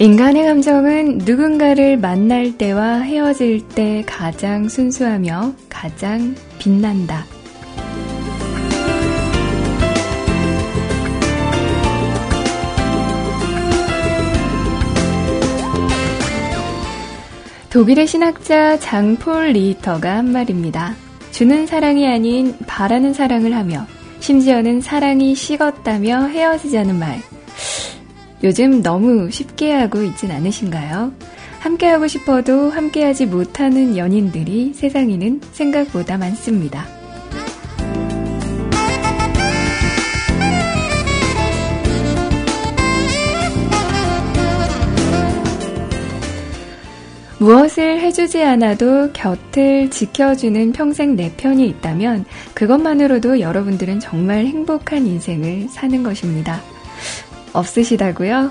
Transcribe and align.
인간의 0.00 0.46
감정은 0.46 1.18
누군가를 1.26 1.98
만날 1.98 2.56
때와 2.56 3.00
헤어질 3.00 3.68
때 3.68 4.02
가장 4.06 4.66
순수하며 4.66 5.52
가장 5.68 6.34
빛난다. 6.58 7.26
독일의 17.68 18.06
신학자 18.06 18.78
장폴 18.78 19.48
리히터가 19.48 20.16
한 20.16 20.32
말입니다. 20.32 20.94
주는 21.30 21.66
사랑이 21.66 22.08
아닌 22.08 22.56
바라는 22.66 23.12
사랑을 23.12 23.54
하며 23.54 23.86
심지어는 24.20 24.80
사랑이 24.80 25.34
식었다며 25.34 26.28
헤어지자는 26.28 26.98
말. 26.98 27.20
요즘 28.42 28.82
너무 28.82 29.30
쉽게 29.30 29.72
하고 29.72 30.02
있진 30.02 30.30
않으신가요? 30.30 31.12
함께하고 31.60 32.06
싶어도 32.06 32.70
함께하지 32.70 33.26
못하는 33.26 33.98
연인들이 33.98 34.72
세상에는 34.74 35.40
생각보다 35.52 36.16
많습니다. 36.16 36.86
무엇을 47.38 48.00
해주지 48.00 48.42
않아도 48.42 49.12
곁을 49.12 49.90
지켜주는 49.90 50.72
평생 50.72 51.16
내 51.16 51.32
편이 51.36 51.66
있다면 51.68 52.26
그것만으로도 52.52 53.40
여러분들은 53.40 53.98
정말 53.98 54.44
행복한 54.44 55.06
인생을 55.06 55.68
사는 55.70 56.02
것입니다. 56.02 56.60
없으시다고요? 57.52 58.50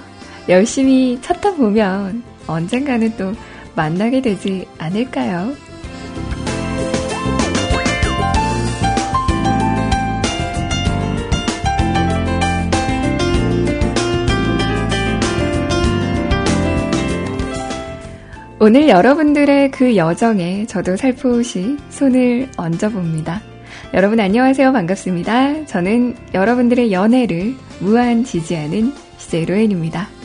열심히 0.50 1.20
찾다 1.22 1.56
보면 1.56 2.24
언젠가는 2.48 3.16
또 3.18 3.34
만나게 3.76 4.22
되지 4.22 4.68
않을까요? 4.78 5.54
오늘 18.62 18.90
여러분들의 18.90 19.72
그 19.72 19.96
여정에 19.96 20.66
저도 20.66 20.98
살포시 20.98 21.78
손을 21.90 22.50
얹어봅니다. 22.58 23.42
여러분 23.94 24.20
안녕하세요. 24.20 24.74
반갑습니다. 24.74 25.66
저는 25.66 26.16
여러분들의 26.34 26.92
연애를 26.92 27.56
무한 27.80 28.24
지지하는 28.24 28.94
CJ 29.18 29.46
로엔입니다. 29.46 30.19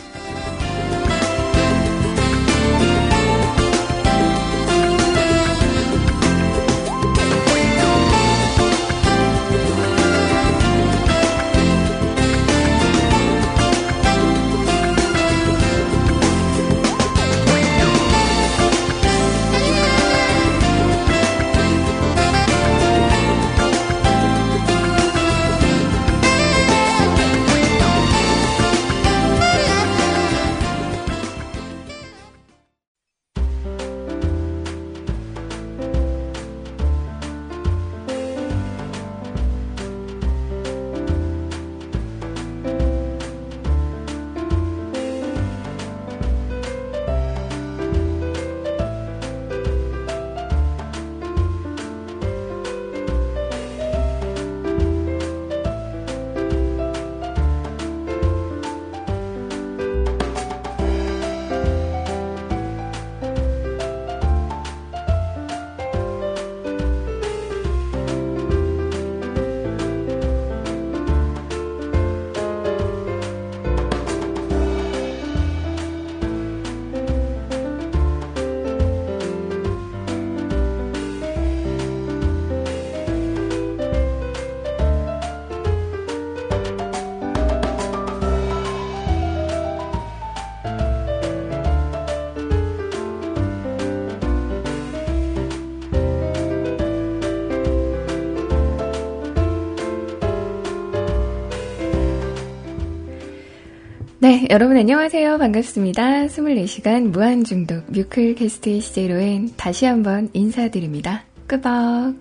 네, 104.24 104.46
여러분 104.48 104.78
안녕하세요. 104.78 105.36
반갑습니다. 105.36 106.28
24시간 106.28 107.10
무한중독 107.10 107.84
뮤클캐스트의 107.92 108.80
CJ로엔 108.80 109.50
다시 109.58 109.84
한번 109.84 110.30
인사드립니다. 110.32 111.24
끄벅. 111.46 112.14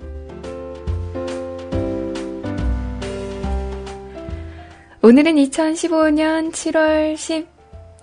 오늘은 5.01 5.35
2015년 5.35 6.51
7월 6.51 7.13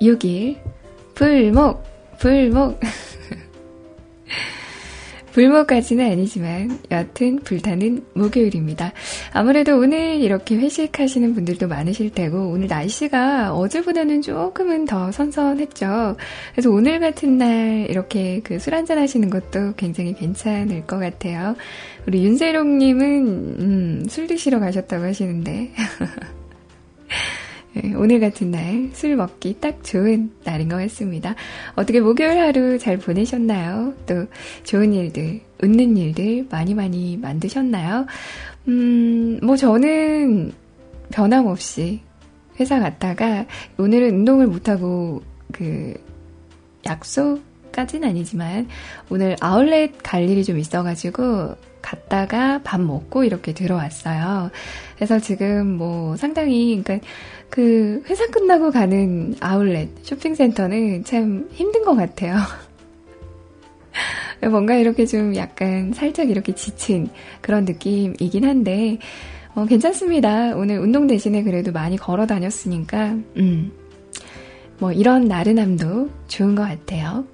16일 0.01 0.57
불목, 1.15 1.83
불목. 2.19 2.81
불모까지는 5.33 6.13
아니지만 6.13 6.79
여튼 6.91 7.41
불타는 7.41 8.05
목요일입니다. 8.15 8.93
아무래도 9.33 9.79
오늘 9.79 10.21
이렇게 10.21 10.57
회식하시는 10.57 11.35
분들도 11.35 11.67
많으실 11.69 12.11
테고 12.11 12.51
오늘 12.51 12.69
날씨가 12.69 13.53
어제보다는 13.55 14.23
조금은 14.23 14.85
더 14.85 15.11
선선했죠. 15.13 16.17
그래서 16.53 16.71
오늘 16.71 17.01
같은 17.01 17.37
날 17.39 17.87
이렇게 17.91 18.41
그 18.41 18.61
술 18.61 18.75
한잔 18.75 18.99
하시는 18.99 19.31
것도 19.31 19.73
굉장히 19.77 20.15
괜찮을 20.15 20.87
것 20.87 20.99
같아요. 20.99 21.57
우리 22.07 22.25
윤세롱님은 22.25 23.27
음, 23.59 24.05
술 24.09 24.27
드시러 24.27 24.61
가셨다고 24.61 25.05
하시는데 25.05 25.51
네, 25.51 25.73
오늘 27.97 28.21
같은 28.21 28.51
날 28.51 28.91
술 28.93 29.17
먹기 29.17 29.57
딱 29.61 29.83
좋은 29.85 30.31
날인 30.45 30.69
것 30.69 30.77
같습니다. 30.77 31.35
어떻게 31.75 32.01
목요일 32.01 32.39
하루 32.39 32.79
잘 32.79 32.99
보내셨나요? 32.99 33.95
또 34.07 34.27
좋은 34.65 34.93
일들, 34.93 35.41
웃는 35.63 35.97
일들 35.97 36.47
많이 36.51 36.75
많이 36.75 37.17
만드셨나요? 37.17 38.07
음, 38.69 39.39
뭐 39.43 39.57
저는 39.57 40.53
변함없이 41.11 42.01
회사 42.59 42.79
갔다가 42.79 43.47
오늘은 43.79 44.11
운동을 44.11 44.47
못하고 44.47 45.23
그 45.53 45.95
약속까지는 46.85 48.09
아니지만 48.09 48.69
오늘 49.09 49.37
아울렛 49.41 49.93
갈 50.03 50.29
일이 50.29 50.45
좀 50.45 50.59
있어가지고 50.59 51.55
갔다가 51.83 52.61
밥 52.63 52.81
먹고 52.81 53.25
이렇게 53.25 53.53
들어왔어요. 53.53 54.51
그래서 54.97 55.19
지금 55.19 55.77
뭐 55.77 56.17
상당히, 56.17 56.83
그러니까 56.83 57.07
그 57.49 58.03
회사 58.09 58.27
끝나고 58.29 58.71
가는 58.71 59.35
아울렛 59.41 59.89
쇼핑센터는 60.03 61.05
참 61.05 61.49
힘든 61.53 61.85
것 61.85 61.95
같아요. 61.95 62.37
뭔가 64.51 64.75
이렇게 64.75 65.05
좀 65.05 65.35
약간 65.37 65.93
살짝 65.93 66.31
이렇게 66.31 66.55
지친 66.55 67.09
그런 67.41 67.65
느낌이긴 67.65 68.45
한데, 68.45 68.99
어, 69.55 69.67
괜찮습니다. 69.67 70.55
오늘 70.57 70.79
운동 70.79 71.07
대신에 71.07 71.43
그래도 71.43 71.73
많이 71.73 71.97
걸어 71.97 72.27
다녔으니까, 72.27 73.17
음, 73.37 73.73
뭐 74.79 74.93
이런 74.93 75.27
나른함도 75.27 76.09
좋은 76.29 76.55
것 76.55 76.63
같아요. 76.63 77.25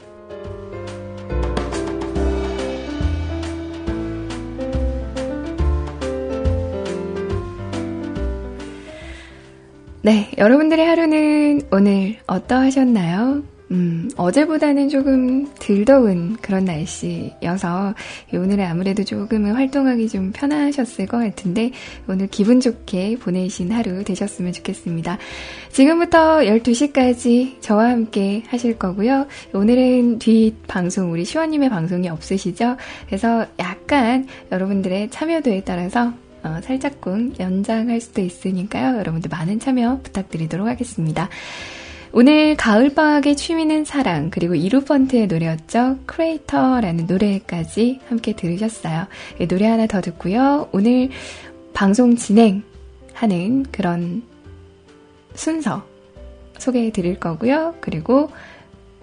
네, 10.07 10.31
여러분들의 10.39 10.87
하루는 10.87 11.63
오늘 11.73 12.15
어떠하셨나요? 12.29 13.43
음, 13.73 14.09
어제보다는 14.17 14.89
조금 14.89 15.53
덜 15.59 15.85
더운 15.85 16.37
그런 16.41 16.65
날씨여서 16.65 17.93
오늘은 18.33 18.65
아무래도 18.65 19.03
조금은 19.03 19.55
활동하기 19.55 20.09
좀 20.09 20.31
편하셨을 20.31 21.07
것 21.07 21.19
같은데 21.19 21.73
오늘 22.07 22.29
기분 22.29 22.61
좋게 22.61 23.17
보내신 23.19 23.73
하루 23.73 24.05
되셨으면 24.05 24.53
좋겠습니다. 24.53 25.19
지금부터 25.73 26.39
12시까지 26.39 27.61
저와 27.61 27.91
함께 27.91 28.45
하실 28.47 28.79
거고요. 28.79 29.27
오늘은 29.55 30.21
뒷 30.21 30.55
방송, 30.69 31.11
우리 31.11 31.25
시원님의 31.25 31.69
방송이 31.69 32.09
없으시죠? 32.09 32.77
그래서 33.07 33.45
약간 33.59 34.29
여러분들의 34.53 35.11
참여도에 35.11 35.65
따라서 35.65 36.13
어, 36.43 36.61
살짝쿵 36.63 37.35
연장할 37.41 38.01
수도 38.01 38.21
있으니까요. 38.21 38.99
여러분들 38.99 39.29
많은 39.31 39.59
참여 39.61 40.01
부탁드리도록 40.03 40.67
하겠습니다. 40.67 41.29
오늘 42.13 42.57
가을방학의 42.57 43.37
취미는 43.37 43.85
사랑, 43.85 44.31
그리고 44.31 44.55
이루펀트의 44.55 45.27
노래였죠. 45.27 45.99
크레이터라는 46.07 47.07
노래까지 47.07 48.01
함께 48.09 48.35
들으셨어요. 48.35 49.07
네, 49.39 49.47
노래 49.47 49.67
하나 49.67 49.87
더 49.87 50.01
듣고요. 50.01 50.69
오늘 50.73 51.11
방송 51.75 52.17
진행하는 52.17 53.65
그런 53.71 54.23
순서 55.35 55.85
소개해 56.59 56.91
드릴 56.91 57.21
거고요. 57.21 57.75
그리고 57.81 58.31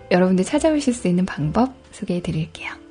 여러분들 0.10 0.44
찾아오실 0.44 0.94
수 0.94 1.08
있는 1.08 1.26
방법 1.26 1.74
소개해 1.92 2.22
드릴게요. 2.22 2.83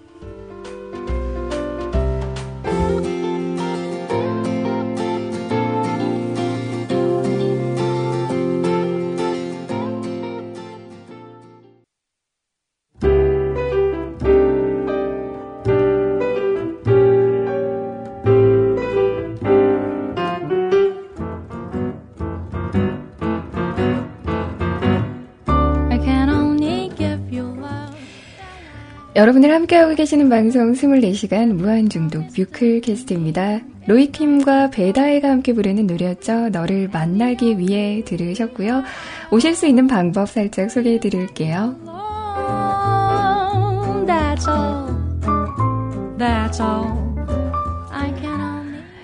여러분들 29.14 29.52
함께하고 29.52 29.94
계시는 29.94 30.30
방송 30.30 30.72
24시간 30.72 31.52
무한중독 31.52 32.28
뮤클캐스트입니다. 32.36 33.60
로이킴과 33.86 34.70
베다이가 34.70 35.28
함께 35.28 35.52
부르는 35.52 35.86
노래였죠. 35.86 36.48
너를 36.48 36.88
만나기 36.90 37.58
위해 37.58 38.02
들으셨고요. 38.06 38.84
오실 39.30 39.54
수 39.54 39.66
있는 39.66 39.86
방법 39.86 40.30
살짝 40.30 40.70
소개해 40.70 40.98
드릴게요. 41.00 41.76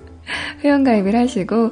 회원가입을 0.63 1.15
하시고 1.15 1.71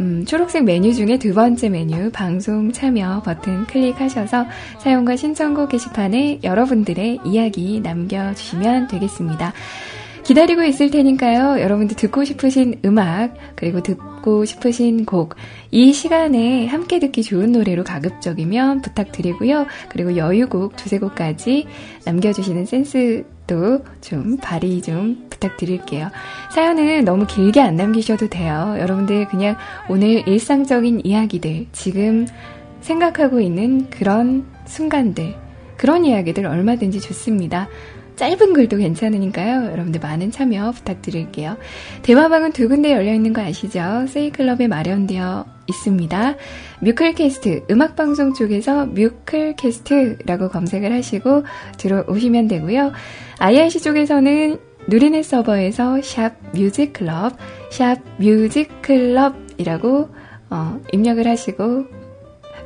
음, 0.00 0.24
초록색 0.26 0.64
메뉴 0.64 0.92
중에 0.92 1.18
두 1.18 1.32
번째 1.32 1.68
메뉴 1.68 2.10
방송 2.10 2.72
참여 2.72 3.22
버튼 3.24 3.64
클릭하셔서 3.66 4.44
사용과 4.78 5.16
신청곡 5.16 5.70
게시판에 5.70 6.40
여러분들의 6.42 7.20
이야기 7.24 7.80
남겨주시면 7.80 8.88
되겠습니다. 8.88 9.52
기다리고 10.26 10.64
있을 10.64 10.90
테니까요. 10.90 11.62
여러분들 11.62 11.96
듣고 11.96 12.24
싶으신 12.24 12.80
음악, 12.84 13.36
그리고 13.54 13.80
듣고 13.80 14.44
싶으신 14.44 15.04
곡, 15.04 15.36
이 15.70 15.92
시간에 15.92 16.66
함께 16.66 16.98
듣기 16.98 17.22
좋은 17.22 17.52
노래로 17.52 17.84
가급적이면 17.84 18.82
부탁드리고요. 18.82 19.66
그리고 19.88 20.16
여유곡 20.16 20.74
두세 20.74 20.98
곡까지 20.98 21.68
남겨주시는 22.06 22.66
센스도 22.66 23.84
좀 24.00 24.36
발휘 24.38 24.82
좀 24.82 25.28
부탁드릴게요. 25.30 26.10
사연을 26.50 27.04
너무 27.04 27.28
길게 27.28 27.60
안 27.60 27.76
남기셔도 27.76 28.28
돼요. 28.28 28.74
여러분들 28.80 29.28
그냥 29.28 29.56
오늘 29.88 30.26
일상적인 30.26 31.02
이야기들, 31.04 31.66
지금 31.70 32.26
생각하고 32.80 33.38
있는 33.40 33.90
그런 33.90 34.44
순간들, 34.64 35.36
그런 35.76 36.04
이야기들 36.04 36.46
얼마든지 36.46 37.00
좋습니다. 37.00 37.68
짧은 38.16 38.54
글도 38.54 38.78
괜찮으니까요. 38.78 39.70
여러분들 39.70 40.00
많은 40.00 40.30
참여 40.30 40.72
부탁드릴게요. 40.72 41.56
대화방은 42.02 42.52
두 42.52 42.68
군데 42.68 42.92
열려있는 42.92 43.32
거 43.32 43.42
아시죠? 43.42 44.06
세이클럽에 44.08 44.68
마련되어 44.68 45.44
있습니다. 45.68 46.36
뮤클캐스트, 46.80 47.66
음악방송 47.70 48.34
쪽에서 48.34 48.86
뮤클캐스트라고 48.86 50.48
검색을 50.48 50.92
하시고 50.92 51.44
들어오시면 51.78 52.48
되고요. 52.48 52.92
IRC 53.38 53.82
쪽에서는 53.82 54.58
누리넷 54.88 55.24
서버에서 55.24 56.00
샵 56.02 56.34
뮤직클럽, 56.54 57.36
샵 57.70 57.98
뮤직클럽이라고 58.18 60.08
어, 60.48 60.80
입력을 60.92 61.26
하시고 61.26 61.84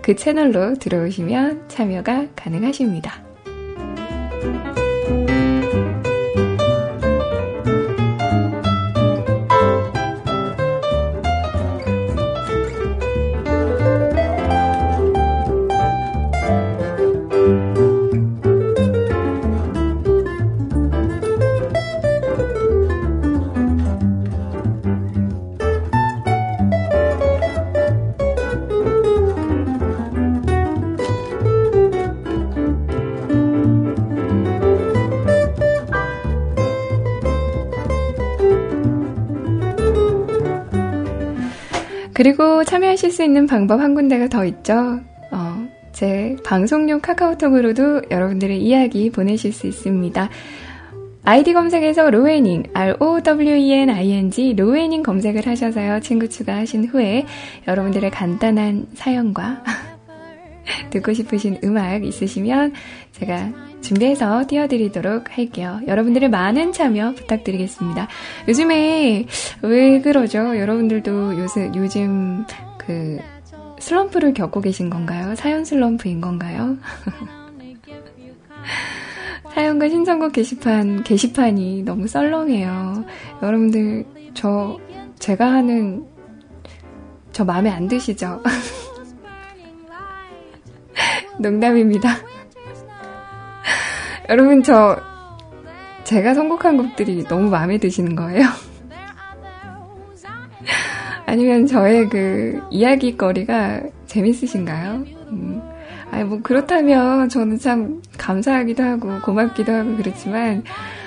그 0.03 0.15
채널로 0.15 0.75
들어오시면 0.75 1.69
참여가 1.69 2.27
가능하십니다. 2.37 3.25
그리고 42.21 42.65
참여하실 42.65 43.13
수 43.13 43.23
있는 43.23 43.47
방법 43.47 43.81
한 43.81 43.95
군데가 43.95 44.29
더 44.29 44.45
있죠. 44.45 45.01
어, 45.31 45.69
제 45.91 46.37
방송용 46.45 47.01
카카오톡으로도 47.01 48.11
여러분들의 48.11 48.61
이야기 48.61 49.09
보내실 49.09 49.55
수 49.55 49.67
있습니다. 49.67 50.29
아이디 51.25 51.55
검색에서 51.55 52.11
로웨닝, 52.11 52.65
R-O-W-E-N-I-N-G, 52.75 54.53
로웨닝 54.53 55.03
검색을 55.03 55.47
하셔서요, 55.47 56.01
친구 56.01 56.29
추가하신 56.29 56.89
후에 56.89 57.25
여러분들의 57.67 58.11
간단한 58.11 58.89
사연과 58.93 59.65
듣고 60.91 61.15
싶으신 61.15 61.59
음악 61.65 62.05
있으시면 62.05 62.75
제가 63.13 63.70
준비해서 63.81 64.45
띄워드리도록 64.47 65.37
할게요. 65.37 65.81
여러분들의 65.87 66.31
많은 66.31 66.73
참여 66.73 67.15
부탁드리겠습니다. 67.15 68.09
요즘에 68.49 69.27
왜 69.63 70.01
그러죠? 70.01 70.59
여러분들도 70.59 71.39
요새, 71.39 71.71
요즘 71.75 72.45
그 72.79 73.19
슬럼프를 73.79 74.35
겪고 74.35 74.61
계신 74.61 74.91
건가요? 74.91 75.35
사연 75.35 75.65
슬럼프인 75.65 76.21
건가요? 76.21 76.77
사연과 79.55 79.89
신청곡 79.89 80.33
게시판, 80.33 81.03
게시판이 81.03 81.83
너무 81.83 82.07
썰렁해요. 82.07 83.05
여러분들, 83.43 84.05
저, 84.35 84.79
제가 85.19 85.51
하는, 85.51 86.07
저 87.33 87.45
마음에 87.45 87.71
안 87.71 87.89
드시죠? 87.89 88.43
농담입니다. 91.41 92.30
여러분, 94.31 94.63
저, 94.63 94.97
제가 96.05 96.35
선곡한 96.35 96.77
곡들이 96.77 97.25
너무 97.25 97.51
마음에 97.51 97.79
드시는 97.79 98.15
거예요? 98.15 98.43
아니면 101.27 101.67
저의 101.67 102.09
그 102.09 102.63
이야기거리가 102.71 103.81
재밌으신가요? 104.07 105.05
음, 105.33 105.61
아니, 106.13 106.23
뭐, 106.23 106.39
그렇다면 106.45 107.29
저는 107.29 107.59
참 107.59 108.01
감사하기도 108.19 108.81
하고 108.81 109.19
고맙기도 109.25 109.73
하고 109.73 109.97
그렇지만 109.97 110.63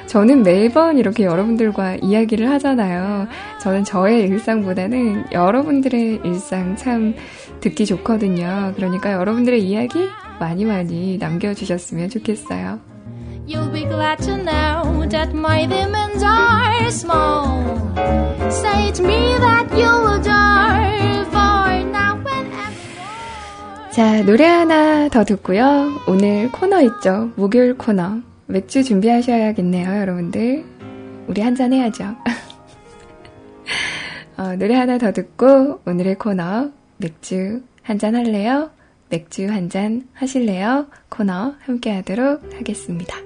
저는 0.07 0.43
매번 0.43 0.97
이렇게 0.97 1.23
여러분들과 1.23 1.95
이야기를 1.95 2.51
하잖아요. 2.51 3.29
저는 3.61 3.85
저의 3.85 4.23
일상보다는 4.23 5.31
여러분들의 5.31 6.19
일상 6.25 6.75
참 6.75 7.15
듣기 7.61 7.85
좋거든요. 7.85 8.73
그러니까 8.75 9.13
여러분들의 9.13 9.63
이야기 9.63 10.09
많이 10.41 10.65
많이 10.65 11.17
남겨주셨으면 11.17 12.09
좋겠어요. 12.09 12.92
You'll 13.45 13.69
be 13.71 13.83
glad 13.85 14.19
to 14.23 14.37
know 14.37 15.05
that 15.09 15.33
my 15.33 15.65
demons 15.65 16.23
are 16.23 16.89
small. 16.91 17.61
Say 18.49 18.91
to 18.93 19.03
me 19.03 19.35
that 19.39 19.67
you'll 19.75 20.07
adore 20.15 21.25
for 21.27 21.83
now 21.91 22.15
and 22.25 22.53
ever. 22.53 23.91
자, 23.91 24.23
노래 24.23 24.45
하나 24.47 25.09
더 25.09 25.23
듣고요. 25.25 25.91
오늘 26.07 26.49
코너 26.51 26.81
있죠. 26.83 27.31
목요일 27.35 27.77
코너. 27.77 28.21
맥주 28.47 28.81
준비하셔야겠네요, 28.83 29.99
여러분들. 29.99 30.63
우리 31.27 31.41
한 31.41 31.55
잔 31.55 31.73
해야죠. 31.73 32.15
어, 34.37 34.55
노래 34.57 34.75
하나 34.75 34.97
더 34.97 35.11
듣고 35.11 35.81
오늘의 35.85 36.15
코너 36.17 36.69
맥주 36.97 37.61
한 37.83 37.99
잔 37.99 38.15
할래요? 38.15 38.71
맥주 39.09 39.47
한 39.49 39.69
잔 39.69 40.07
하실래요? 40.13 40.87
코너 41.09 41.55
함께 41.65 41.91
하도록 41.91 42.41
하겠습니다. 42.55 43.17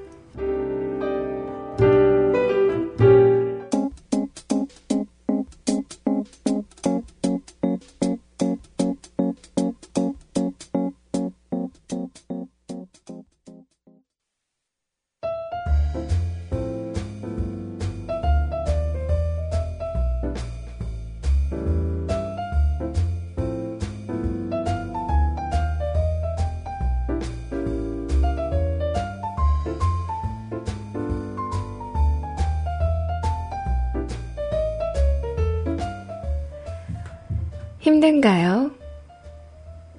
힘든가요? 37.97 38.71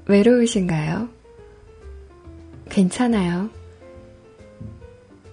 외로우신가요? 0.07 1.09
괜찮아요. 2.71 3.51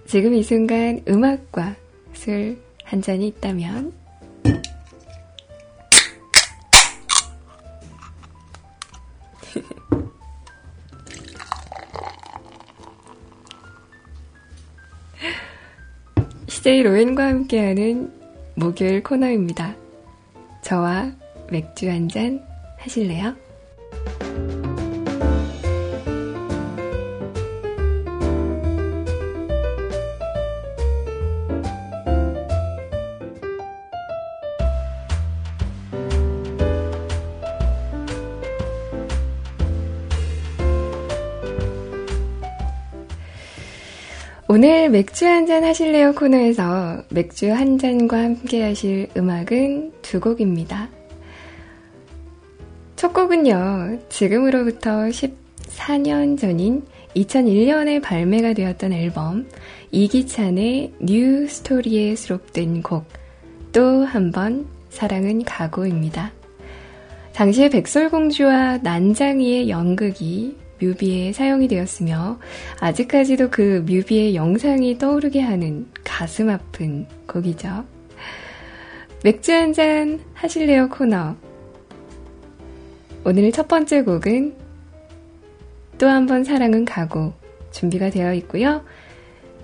지금 0.06 0.34
이 0.34 0.42
순간 0.42 1.00
음악과 1.08 1.76
술 2.12 2.66
한 2.86 3.02
잔이 3.02 3.26
있다면 3.28 3.92
CJ 16.48 16.82
로엔과 16.82 17.26
함께하는 17.26 18.12
목요일 18.54 19.02
코너입니다. 19.02 19.74
저와 20.62 21.12
맥주 21.50 21.88
한 21.88 22.08
잔 22.08 22.44
하실래요? 22.86 23.34
오늘 44.48 44.88
맥주 44.90 45.26
한 45.26 45.46
잔 45.46 45.64
하실래요 45.64 46.14
코너에서 46.14 47.02
맥주 47.10 47.52
한 47.52 47.78
잔과 47.78 48.16
함께 48.16 48.62
하실 48.62 49.08
음악은 49.16 49.92
두 50.02 50.20
곡입니다. 50.20 50.88
첫 53.06 53.12
곡은요, 53.12 54.00
지금으로부터 54.08 54.90
14년 55.06 56.36
전인 56.36 56.82
2001년에 57.14 58.02
발매가 58.02 58.52
되었던 58.52 58.92
앨범 58.92 59.46
이기찬의 59.92 60.94
New 60.98 61.46
Story에 61.46 62.16
수록된 62.16 62.82
곡 62.82 63.04
또 63.70 64.04
한 64.04 64.32
번 64.32 64.66
사랑은 64.90 65.44
가고입니다. 65.44 66.32
당시에 67.32 67.68
백설공주와 67.68 68.78
난장이의 68.78 69.70
연극이 69.70 70.56
뮤비에 70.80 71.32
사용이 71.32 71.68
되었으며 71.68 72.40
아직까지도 72.80 73.50
그 73.50 73.84
뮤비의 73.86 74.34
영상이 74.34 74.98
떠오르게 74.98 75.40
하는 75.42 75.86
가슴 76.02 76.50
아픈 76.50 77.06
곡이죠. 77.28 77.84
맥주 79.22 79.52
한 79.52 79.72
잔 79.72 80.18
하실래요 80.34 80.88
코너 80.88 81.36
오늘 83.28 83.50
첫 83.50 83.66
번째 83.66 84.02
곡은 84.02 84.54
또 85.98 86.06
한 86.06 86.26
번 86.26 86.44
사랑은 86.44 86.84
가고 86.84 87.32
준비가 87.72 88.08
되어 88.08 88.32
있고요. 88.34 88.84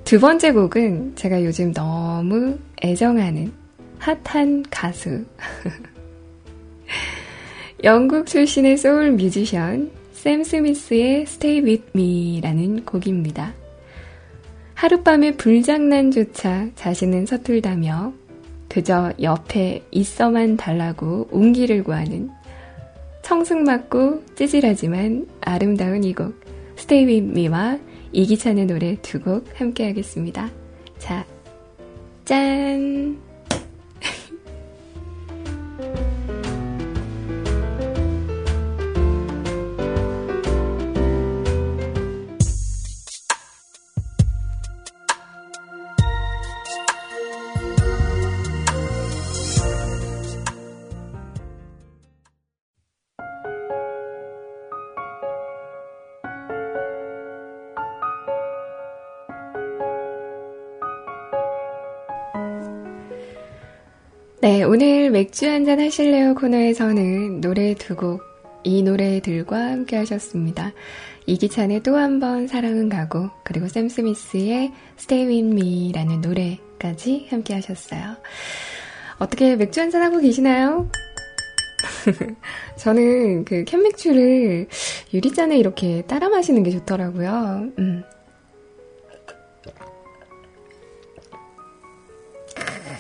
두 0.03 0.19
번째 0.19 0.53
곡은 0.53 1.15
제가 1.15 1.45
요즘 1.45 1.73
너무 1.73 2.59
애정하는 2.83 3.53
핫한 4.01 4.65
가수. 4.69 5.25
영국 7.85 8.27
출신의 8.27 8.79
소울 8.79 9.13
뮤지션 9.13 9.93
샘 10.13 10.43
스미스의 10.43 11.23
Stay 11.23 11.61
With 11.61 11.85
Me라는 11.95 12.85
곡입니다. 12.85 13.55
하룻밤의 14.75 15.37
불장난조차 15.37 16.71
자신은 16.75 17.27
서툴다며 17.27 18.13
그저 18.69 19.13
옆에 19.23 19.85
있어만 19.93 20.57
달라고 20.57 21.29
온기를 21.31 21.85
구하는 21.85 22.29
청승맞고 23.33 24.25
찌질하지만 24.35 25.27
아름다운 25.41 26.05
이 26.05 26.13
곡 26.13 26.35
Stay 26.77 27.07
With 27.07 27.31
Me와 27.31 27.79
이기찬의 28.13 28.67
노래 28.67 28.97
두 29.01 29.21
곡 29.23 29.49
함께 29.59 29.87
하겠습니다. 29.87 30.51
자, 30.99 31.25
짠! 32.27 33.32
네, 64.43 64.65
오늘 64.65 65.11
맥주 65.11 65.49
한잔 65.49 65.79
하실래요 65.79 66.35
코너에서는 66.35 67.41
노래 67.41 67.75
두 67.75 67.95
곡, 67.95 68.23
이 68.65 68.83
노래들과 68.83 69.57
함께 69.57 69.97
하셨습니다. 69.97 70.73
이기찬의 71.27 71.83
또 71.85 71.95
한 71.97 72.19
번 72.19 72.49
사랑은 72.49 72.89
가고, 72.89 73.31
그리고 73.45 73.69
샘 73.69 73.89
스미스의 73.89 74.73
Stay 74.99 75.27
With 75.27 75.57
Me라는 75.57 76.21
노래까지 76.23 77.29
함께 77.31 77.55
하셨어요. 77.55 78.17
어떻게 79.21 79.55
맥주 79.55 79.81
한잔 79.81 80.03
하고 80.03 80.19
계시나요? 80.19 80.91
저는 82.79 83.45
그 83.45 83.63
캔맥주를 83.65 84.67
유리잔에 85.15 85.57
이렇게 85.57 86.03
따라 86.03 86.29
마시는 86.29 86.65
게 86.65 86.73
좋더라고요. 86.73 87.71
음. 87.79 88.03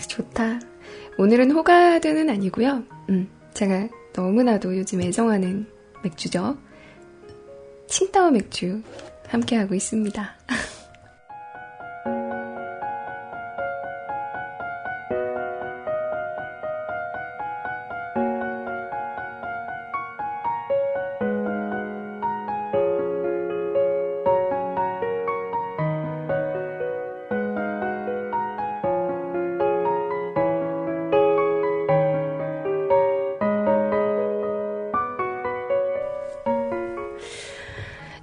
좋다. 0.08 0.71
오늘은 1.18 1.50
호가드는 1.50 2.30
아니고요. 2.30 2.82
음, 3.10 3.28
제가 3.54 3.88
너무나도 4.14 4.76
요즘 4.76 5.02
애정하는 5.02 5.66
맥주죠. 6.02 6.56
칭따오 7.86 8.30
맥주 8.30 8.82
함께하고 9.28 9.74
있습니다. 9.74 10.34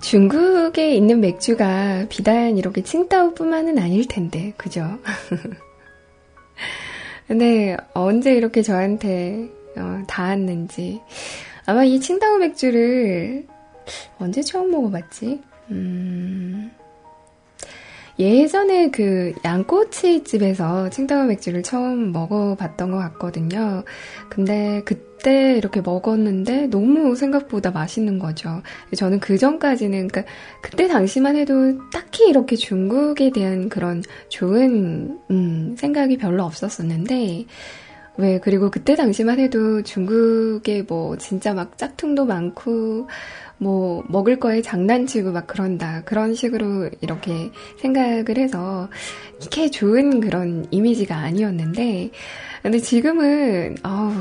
중국에 0.09 0.95
있는 0.95 1.19
맥주가 1.19 2.07
비단 2.09 2.57
이렇게 2.57 2.81
칭따오뿐만은 2.81 3.77
아닐 3.77 4.07
텐데, 4.07 4.53
그죠? 4.57 4.97
근데 7.27 7.77
언제 7.93 8.33
이렇게 8.33 8.63
저한테 8.63 9.47
어, 9.77 10.01
닿았는지 10.07 10.99
아마 11.67 11.83
이 11.83 11.99
칭따오 11.99 12.39
맥주를 12.39 13.45
언제 14.17 14.41
처음 14.41 14.71
먹어봤지? 14.71 15.43
음, 15.69 16.71
예전에 18.19 18.91
그 18.91 19.33
양꼬치 19.45 20.25
집에서 20.25 20.89
칭따오 20.89 21.23
맥주를 21.27 21.63
처음 21.63 22.11
먹어봤던 22.11 22.91
것 22.91 22.97
같거든요. 22.97 23.83
근데 24.29 24.81
그때 24.83 25.55
이렇게 25.55 25.79
먹었는데 25.79 26.67
너무 26.67 27.15
생각보다 27.15 27.71
맛있는 27.71 28.19
거죠. 28.19 28.61
저는 28.93 29.21
그 29.21 29.37
전까지는, 29.37 30.09
그러니까 30.09 30.29
그때 30.61 30.87
당시만 30.87 31.37
해도 31.37 31.77
딱히 31.93 32.27
이렇게 32.27 32.57
중국에 32.57 33.31
대한 33.31 33.69
그런 33.69 34.03
좋은, 34.27 35.17
음, 35.31 35.75
생각이 35.77 36.17
별로 36.17 36.43
없었었는데, 36.43 37.45
왜, 38.17 38.39
그리고 38.39 38.69
그때 38.69 38.95
당시만 38.95 39.39
해도 39.39 39.81
중국에 39.81 40.83
뭐 40.85 41.17
진짜 41.17 41.53
막 41.53 41.77
짝퉁도 41.77 42.25
많고, 42.25 43.07
뭐 43.59 44.03
먹을 44.07 44.39
거에 44.39 44.61
장난치고 44.61 45.31
막 45.31 45.45
그런다 45.45 46.01
그런 46.05 46.33
식으로 46.33 46.89
이렇게 47.01 47.51
생각을 47.77 48.37
해서 48.37 48.89
이렇게 49.39 49.69
좋은 49.69 50.21
그런 50.21 50.65
이미지가 50.71 51.15
아니었는데 51.15 52.11
근데 52.63 52.79
지금은 52.79 53.77
아우 53.83 54.11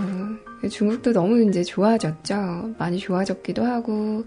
중국도 0.69 1.13
너무 1.13 1.41
이제 1.49 1.63
좋아졌죠 1.63 2.75
많이 2.79 2.99
좋아졌기도 2.99 3.65
하고 3.65 4.25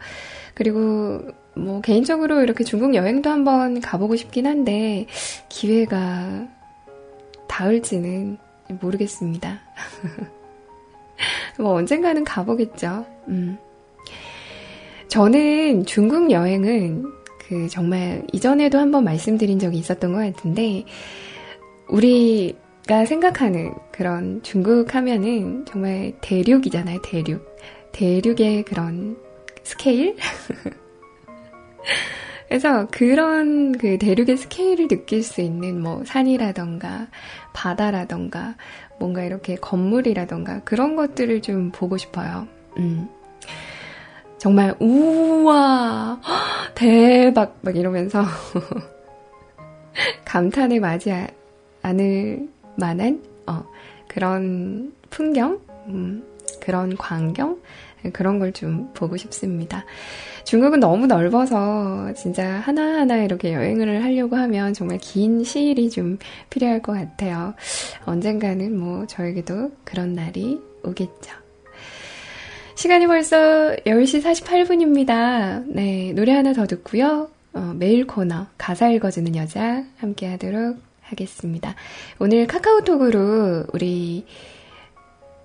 그리고 0.54 1.22
뭐 1.56 1.82
개인적으로 1.82 2.42
이렇게 2.42 2.64
중국 2.64 2.96
여행도 2.96 3.30
한번 3.30 3.82
가보고 3.82 4.16
싶긴 4.16 4.48
한데 4.48 5.08
기회가 5.50 6.48
닿을지는 7.48 8.38
모르겠습니다. 8.80 9.60
뭐 11.60 11.74
언젠가는 11.74 12.24
가보겠죠. 12.24 13.06
음. 13.28 13.58
저는 15.12 15.86
중국 15.86 16.32
여행은 16.32 17.04
그 17.46 17.68
정말 17.68 18.26
이전에도 18.32 18.80
한번 18.80 19.04
말씀드린 19.04 19.60
적이 19.60 19.80
있었던 19.80 20.14
것 20.14 20.20
같은데 20.20 20.86
우리가 21.90 23.06
생각하는 23.06 23.74
그런 23.92 24.42
중국 24.42 24.96
하면은 24.96 25.66
정말 25.66 26.14
대륙이잖아요, 26.22 27.02
대륙. 27.02 27.46
대륙의 27.92 28.64
그런 28.64 29.18
스케일? 29.64 30.16
그래서 32.48 32.88
그런 32.90 33.74
그 33.74 33.98
대륙의 33.98 34.38
스케일을 34.38 34.88
느낄 34.88 35.24
수 35.24 35.42
있는 35.42 35.82
뭐 35.82 36.04
산이라던가 36.06 37.10
바다라던가 37.54 38.56
뭔가 38.98 39.26
이렇게 39.26 39.56
건물이라던가 39.56 40.62
그런 40.64 40.96
것들을 40.96 41.42
좀 41.42 41.70
보고 41.74 41.98
싶어요. 41.98 42.48
음. 42.78 43.10
정말 44.42 44.76
우와 44.80 46.20
대박 46.74 47.60
막 47.62 47.76
이러면서 47.76 48.24
감탄을 50.26 50.80
맞이 50.80 51.12
않을 51.84 52.50
만한 52.76 53.22
어, 53.46 53.64
그런 54.08 54.94
풍경, 55.12 55.60
음, 55.86 56.24
그런 56.60 56.98
광경 56.98 57.60
그런 58.14 58.40
걸 58.40 58.52
좀 58.52 58.90
보고 58.96 59.16
싶습니다. 59.16 59.86
중국은 60.44 60.80
너무 60.80 61.06
넓어서 61.06 62.12
진짜 62.16 62.44
하나하나 62.62 63.18
이렇게 63.18 63.54
여행을 63.54 64.04
하려고 64.04 64.38
하면 64.38 64.74
정말 64.74 64.98
긴 64.98 65.44
시일이 65.44 65.92
좀 65.92 66.18
필요할 66.50 66.82
것 66.82 66.94
같아요. 66.94 67.54
언젠가는 68.06 68.76
뭐 68.76 69.06
저에게도 69.06 69.72
그런 69.84 70.14
날이 70.14 70.60
오겠죠. 70.84 71.41
시간이 72.82 73.06
벌써 73.06 73.38
10시 73.86 74.24
48분입니다. 74.24 75.64
네, 75.68 76.14
노래 76.14 76.32
하나 76.32 76.52
더 76.52 76.66
듣고요. 76.66 77.30
어, 77.54 77.76
메일 77.78 78.08
코너, 78.08 78.48
가사 78.58 78.90
읽어주는 78.90 79.36
여자 79.36 79.84
함께 79.98 80.26
하도록 80.30 80.78
하겠습니다. 81.04 81.76
오늘 82.18 82.48
카카오톡으로 82.48 83.66
우리 83.72 84.26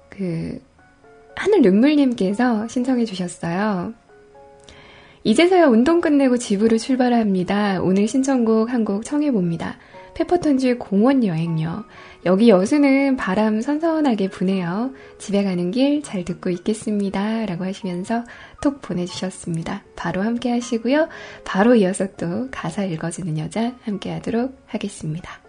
그 0.09 0.59
하늘 1.35 1.61
눈물님께서 1.61 2.69
신청해 2.69 3.05
주셨어요. 3.05 3.93
이제서야 5.23 5.67
운동 5.67 6.01
끝내고 6.01 6.39
집으로 6.39 6.79
출발합니다. 6.79 7.83
오늘 7.83 8.09
신청곡 8.09 8.73
한 8.73 8.87
곡 8.87 9.05
청해봅니다. 9.05 9.77
페퍼톤즈 10.15 10.79
공원 10.79 11.23
여행요. 11.23 11.85
여기 12.27 12.49
여수는 12.49 13.17
바람 13.17 13.61
선선하게 13.63 14.29
부네요. 14.31 14.91
집에 15.19 15.45
가는 15.45 15.71
길 15.71 16.03
잘 16.03 16.25
듣고 16.25 16.51
있겠습니다. 16.51 17.47
라고 17.47 17.65
하시면서 17.65 18.25
톡 18.61 18.83
보내주셨습니다. 18.83 19.85
바로 19.95 20.23
함께 20.23 20.51
하시고요. 20.51 21.09
바로 21.45 21.77
이어서 21.77 22.09
또 22.17 22.49
가사 22.51 22.83
읽어주는 22.83 23.39
여자 23.39 23.73
함께 23.85 24.11
하도록 24.11 24.59
하겠습니다. 24.67 25.46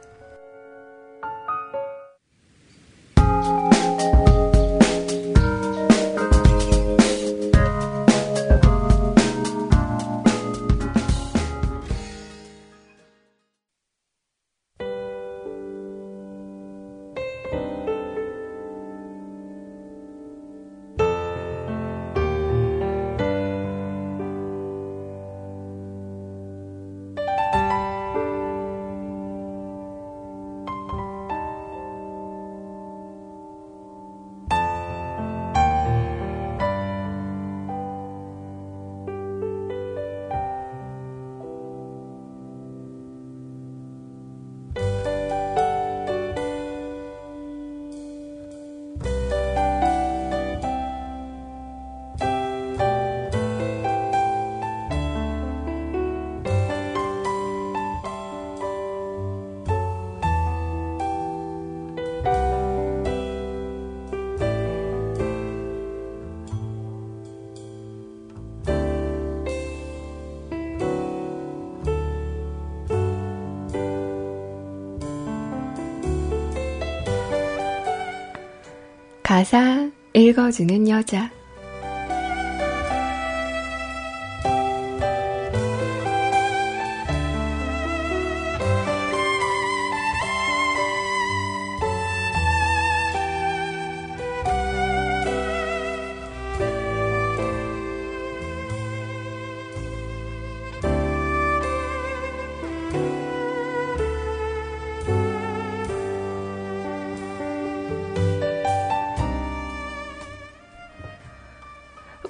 가사 79.38 79.92
읽어주는 80.16 80.90
여자. 80.90 81.37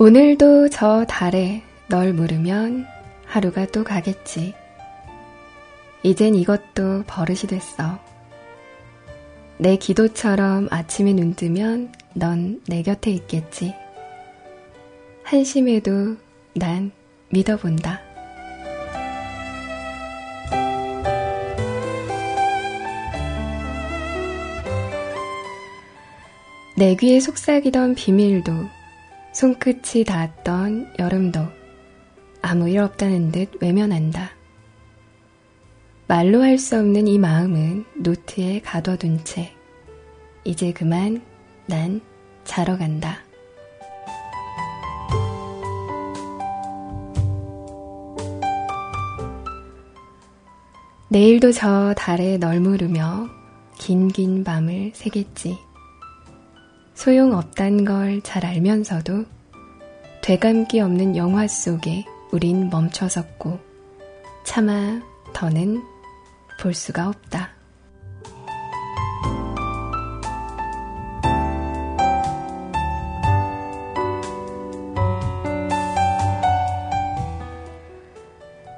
오늘도 0.07 0.69
저 0.69 1.03
달에 1.03 1.63
널 1.89 2.13
물으면 2.13 2.87
하루가 3.25 3.65
또 3.65 3.83
가겠지. 3.83 4.53
이젠 6.01 6.33
이것도 6.33 7.03
버릇이 7.05 7.39
됐어. 7.39 7.99
내 9.57 9.75
기도처럼 9.75 10.69
아침에 10.71 11.11
눈 11.11 11.33
뜨면 11.33 11.91
넌 12.13 12.61
내 12.69 12.83
곁에 12.83 13.11
있겠지. 13.11 13.75
한심해도 15.23 16.15
난 16.55 16.91
믿어본다. 17.27 17.99
내 26.77 26.95
귀에 26.95 27.19
속삭이던 27.19 27.95
비밀도 27.95 28.76
손끝이 29.38 30.04
닿았던 30.04 30.95
여름도 30.97 31.41
아무 32.41 32.67
일 32.69 32.80
없다는 32.80 33.32
듯 33.32 33.62
외면한다. 33.62 34.32
말로 36.08 36.41
할 36.41 36.58
수 36.58 36.76
없는 36.76 37.08
이 37.08 37.19
마음은 37.19 37.86
노트에 37.97 38.62
가둬둔 38.62 39.23
채 39.26 39.54
이제 40.43 40.73
그만 40.73 41.21
난 41.67 42.02
자러 42.45 42.80
간다. 42.80 43.19
내일도 51.10 51.52
저 51.52 51.93
달에 51.95 52.39
널무르며 52.39 53.30
긴긴 53.78 54.43
밤을 54.43 54.93
새겠지. 54.95 55.66
소용없단 56.97 57.86
걸 57.86 58.21
잘 58.23 58.43
알면서도 58.43 59.25
되감기 60.23 60.79
없는 60.79 61.15
영화 61.15 61.47
속에 61.47 62.05
우린 62.31 62.71
멈춰섰고 62.71 63.60
차마 64.43 64.99
더는 65.31 65.83
볼 66.60 66.73
수가 66.73 67.07
없다. 67.10 67.51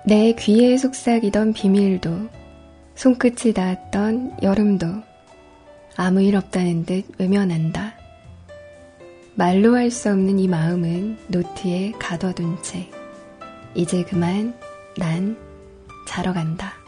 내 0.06 0.34
귀에 0.34 0.76
속삭이던 0.76 1.54
비밀도 1.54 2.28
손끝이 2.96 3.54
닿았던 3.54 4.40
여름도 4.44 4.88
아무 5.96 6.22
일 6.22 6.36
없다는 6.36 6.86
듯 6.86 7.06
외면한다. 7.18 7.89
말로 9.40 9.78
할 9.78 9.90
수 9.90 10.10
없는 10.10 10.38
이 10.38 10.50
마음은 10.50 11.18
노트에 11.30 11.94
가둬둔 11.98 12.62
채 12.62 12.90
이제 13.74 14.04
그만 14.04 14.54
난 14.98 15.38
자러 16.06 16.34
간다. 16.34 16.79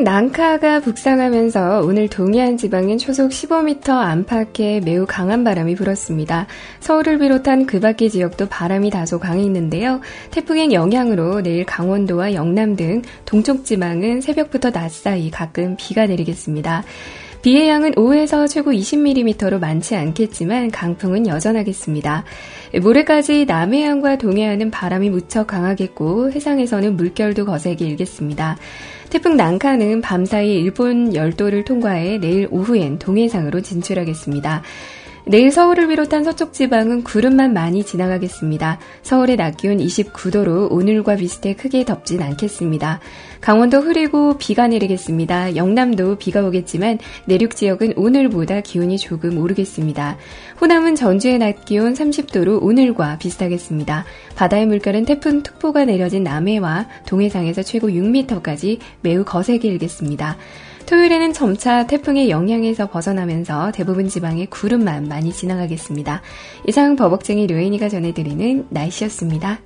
태풍 0.00 0.04
난카가 0.04 0.80
북상하면서 0.80 1.82
오늘 1.84 2.08
동해안 2.08 2.56
지방인 2.56 2.96
초속 2.96 3.30
15m 3.30 3.90
안팎의 3.90 4.80
매우 4.80 5.04
강한 5.06 5.44
바람이 5.44 5.74
불었습니다. 5.74 6.46
서울을 6.80 7.18
비롯한 7.18 7.66
그 7.66 7.80
밖의 7.80 8.08
지역도 8.08 8.48
바람이 8.48 8.90
다소 8.90 9.18
강했는데요. 9.18 10.00
태풍의 10.30 10.72
영향으로 10.72 11.42
내일 11.42 11.66
강원도와 11.66 12.32
영남 12.34 12.76
등 12.76 13.02
동쪽 13.26 13.64
지방은 13.64 14.20
새벽부터 14.22 14.70
낮 14.70 14.90
사이 14.90 15.30
가끔 15.30 15.76
비가 15.78 16.06
내리겠습니다. 16.06 16.82
비의 17.42 17.68
양은 17.68 17.92
5에서 17.92 18.48
최고 18.48 18.70
20mm로 18.70 19.58
많지 19.58 19.96
않겠지만 19.96 20.70
강풍은 20.70 21.26
여전하겠습니다. 21.26 22.24
모레까지 22.82 23.46
남해안과 23.46 24.18
동해안은 24.18 24.70
바람이 24.70 25.08
무척 25.08 25.46
강하겠고 25.46 26.32
해상에서는 26.32 26.96
물결도 26.96 27.46
거세게 27.46 27.86
일겠습니다. 27.86 28.58
태풍 29.10 29.36
난카는 29.36 30.02
밤사이 30.02 30.54
일본 30.54 31.14
열도를 31.14 31.64
통과해 31.64 32.18
내일 32.18 32.46
오후엔 32.50 33.00
동해상으로 33.00 33.60
진출하겠습니다. 33.60 34.62
내일 35.26 35.50
서울을 35.50 35.88
비롯한 35.88 36.24
서쪽 36.24 36.52
지방은 36.52 37.04
구름만 37.04 37.52
많이 37.52 37.84
지나가겠습니다. 37.84 38.78
서울의 39.02 39.36
낮 39.36 39.56
기온 39.56 39.78
29도로 39.78 40.70
오늘과 40.70 41.16
비슷해 41.16 41.54
크게 41.54 41.84
덥진 41.84 42.22
않겠습니다. 42.22 43.00
강원도 43.40 43.78
흐리고 43.78 44.38
비가 44.38 44.66
내리겠습니다. 44.68 45.56
영남도 45.56 46.16
비가 46.16 46.42
오겠지만 46.42 46.98
내륙 47.26 47.54
지역은 47.54 47.94
오늘보다 47.96 48.60
기온이 48.60 48.98
조금 48.98 49.38
오르겠습니다. 49.38 50.16
호남은 50.60 50.94
전주의 50.94 51.38
낮 51.38 51.64
기온 51.64 51.94
30도로 51.94 52.62
오늘과 52.62 53.16
비슷하겠습니다. 53.16 54.04
바다의 54.36 54.66
물결은 54.66 55.06
태풍 55.06 55.42
특보가 55.42 55.86
내려진 55.86 56.22
남해와 56.22 56.86
동해상에서 57.06 57.62
최고 57.62 57.88
6m까지 57.88 58.78
매우 59.00 59.24
거세게 59.24 59.66
일겠습니다. 59.68 60.36
토요일에는 60.84 61.32
점차 61.32 61.86
태풍의 61.86 62.28
영향에서 62.28 62.90
벗어나면서 62.90 63.72
대부분 63.72 64.08
지방에 64.08 64.44
구름만 64.46 65.08
많이 65.08 65.32
지나가겠습니다. 65.32 66.20
이상 66.66 66.94
버벅쟁이 66.94 67.46
류인이가 67.46 67.88
전해드리는 67.88 68.66
날씨였습니다. 68.68 69.60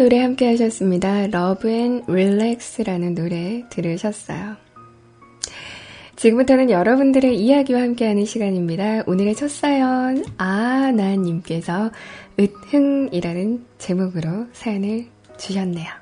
노래 0.00 0.18
함께 0.18 0.46
하셨습니다. 0.46 1.24
Love 1.24 1.70
and 1.70 2.10
Relax라는 2.10 3.14
노래 3.14 3.64
들으셨어요. 3.68 4.56
지금부터는 6.16 6.70
여러분들의 6.70 7.36
이야기와 7.38 7.82
함께하는 7.82 8.24
시간입니다. 8.24 9.02
오늘의 9.06 9.34
첫 9.34 9.50
사연, 9.50 10.24
아나님께서 10.38 11.90
으흥이라는 12.38 13.66
제목으로 13.76 14.46
사연을 14.52 15.04
주셨네요. 15.36 15.99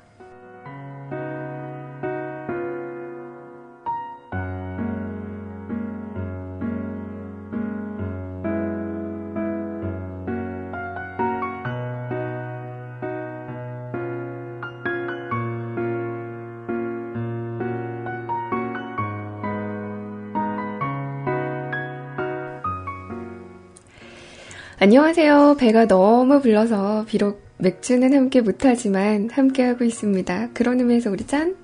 안녕하세요. 24.81 25.57
배가 25.59 25.87
너무 25.87 26.39
불러서 26.39 27.03
비록 27.05 27.43
맥주는 27.57 28.13
함께 28.13 28.39
못하지만 28.39 29.29
함께하고 29.29 29.83
있습니다. 29.83 30.51
그런 30.53 30.79
의미에서 30.79 31.11
우리 31.11 31.27
짠! 31.27 31.57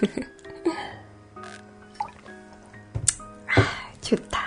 아, 3.48 3.60
좋다. 4.00 4.40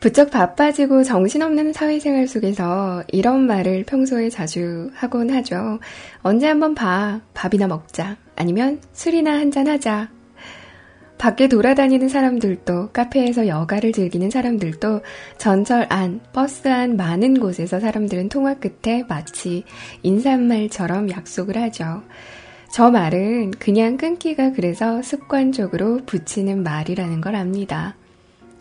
부쩍 0.00 0.32
바빠지고 0.32 1.04
정신없는 1.04 1.72
사회생활 1.72 2.26
속에서 2.26 3.04
이런 3.06 3.46
말을 3.46 3.84
평소에 3.84 4.28
자주 4.28 4.90
하곤 4.92 5.30
하죠. 5.30 5.78
언제 6.22 6.48
한번 6.48 6.74
봐. 6.74 7.20
밥이나 7.32 7.68
먹자. 7.68 8.16
아니면 8.34 8.80
술이나 8.92 9.34
한잔 9.34 9.68
하자. 9.68 10.10
밖에 11.22 11.46
돌아다니는 11.46 12.08
사람들도 12.08 12.88
카페에서 12.88 13.46
여가를 13.46 13.92
즐기는 13.92 14.28
사람들도 14.28 15.02
전철 15.38 15.86
안, 15.88 16.18
버스 16.32 16.66
안 16.66 16.96
많은 16.96 17.38
곳에서 17.38 17.78
사람들은 17.78 18.28
통화 18.28 18.54
끝에 18.54 19.04
마치 19.08 19.62
인사말처럼 20.02 21.10
약속을 21.10 21.56
하죠. 21.58 22.02
저 22.72 22.90
말은 22.90 23.52
그냥 23.52 23.98
끊기가 23.98 24.50
그래서 24.50 25.00
습관적으로 25.00 26.00
붙이는 26.06 26.60
말이라는 26.64 27.20
걸 27.20 27.36
압니다. 27.36 27.94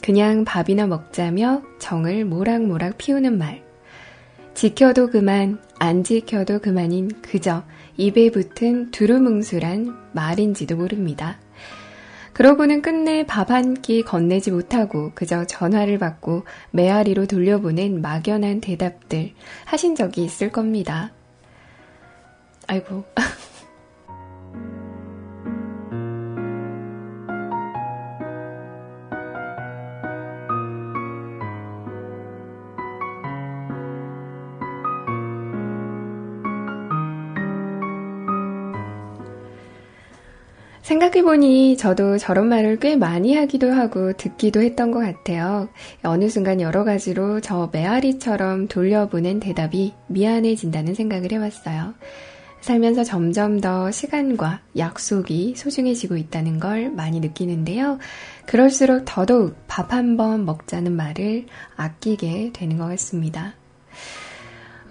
그냥 0.03 0.45
밥이나 0.45 0.85
먹자며 0.85 1.63
정을 1.79 2.25
모락모락 2.25 2.99
피우는 2.99 3.39
말. 3.39 3.63
지켜도 4.53 5.09
그만, 5.09 5.59
안 5.79 6.03
지켜도 6.03 6.59
그만인 6.59 7.09
그저 7.23 7.63
입에 7.97 8.29
붙은 8.29 8.91
두루뭉술한 8.91 10.11
말인지도 10.13 10.75
모릅니다. 10.75 11.39
그러고는 12.41 12.81
끝내 12.81 13.23
밥 13.27 13.51
한 13.51 13.75
끼 13.83 14.01
건네지 14.01 14.49
못하고 14.49 15.11
그저 15.13 15.45
전화를 15.45 15.99
받고 15.99 16.43
메아리로 16.71 17.27
돌려보낸 17.27 18.01
막연한 18.01 18.61
대답들 18.61 19.33
하신 19.65 19.93
적이 19.93 20.23
있을 20.23 20.51
겁니다. 20.51 21.11
아이고. 22.65 23.03
생각해보니 40.95 41.77
저도 41.77 42.17
저런 42.17 42.49
말을 42.49 42.77
꽤 42.79 42.97
많이 42.97 43.33
하기도 43.33 43.71
하고 43.71 44.11
듣기도 44.11 44.61
했던 44.61 44.91
것 44.91 44.99
같아요. 44.99 45.69
어느 46.03 46.27
순간 46.27 46.59
여러 46.59 46.83
가지로 46.83 47.39
저 47.39 47.69
메아리처럼 47.71 48.67
돌려보낸 48.67 49.39
대답이 49.39 49.93
미안해진다는 50.07 50.93
생각을 50.93 51.31
해왔어요. 51.31 51.93
살면서 52.59 53.05
점점 53.05 53.61
더 53.61 53.89
시간과 53.89 54.59
약속이 54.77 55.53
소중해지고 55.55 56.17
있다는 56.17 56.59
걸 56.59 56.91
많이 56.91 57.21
느끼는데요. 57.21 57.97
그럴수록 58.45 59.03
더더욱 59.05 59.55
밥 59.67 59.93
한 59.93 60.17
번 60.17 60.43
먹자는 60.45 60.91
말을 60.91 61.45
아끼게 61.77 62.51
되는 62.53 62.77
것 62.77 62.87
같습니다. 62.87 63.53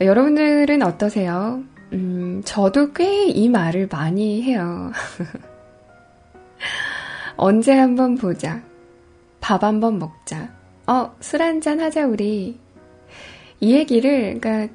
여러분들은 0.00 0.82
어떠세요? 0.82 1.62
음, 1.92 2.40
저도 2.46 2.94
꽤 2.94 3.28
이 3.28 3.50
말을 3.50 3.88
많이 3.92 4.42
해요. 4.42 4.92
언제 7.42 7.72
한번 7.72 8.16
보자. 8.16 8.62
밥 9.40 9.64
한번 9.64 9.98
먹자. 9.98 10.50
어, 10.86 11.10
술 11.20 11.40
한잔 11.40 11.80
하자, 11.80 12.06
우리. 12.06 12.58
이 13.60 13.72
얘기를, 13.72 14.38
그러니까, 14.38 14.74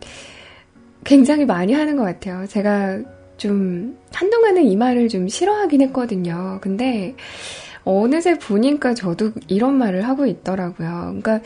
굉장히 1.03 1.45
많이 1.45 1.73
하는 1.73 1.95
것 1.95 2.05
같아요. 2.05 2.47
제가 2.47 3.01
좀, 3.37 3.95
한동안은 4.11 4.63
이 4.63 4.75
말을 4.75 5.09
좀 5.09 5.27
싫어하긴 5.27 5.81
했거든요. 5.81 6.57
근데, 6.59 7.15
어느새 7.83 8.39
보니까 8.39 8.95
저도 8.95 9.33
이런 9.47 9.75
말을 9.75 10.07
하고 10.07 10.25
있더라고요. 10.25 11.19
그러니까, 11.21 11.41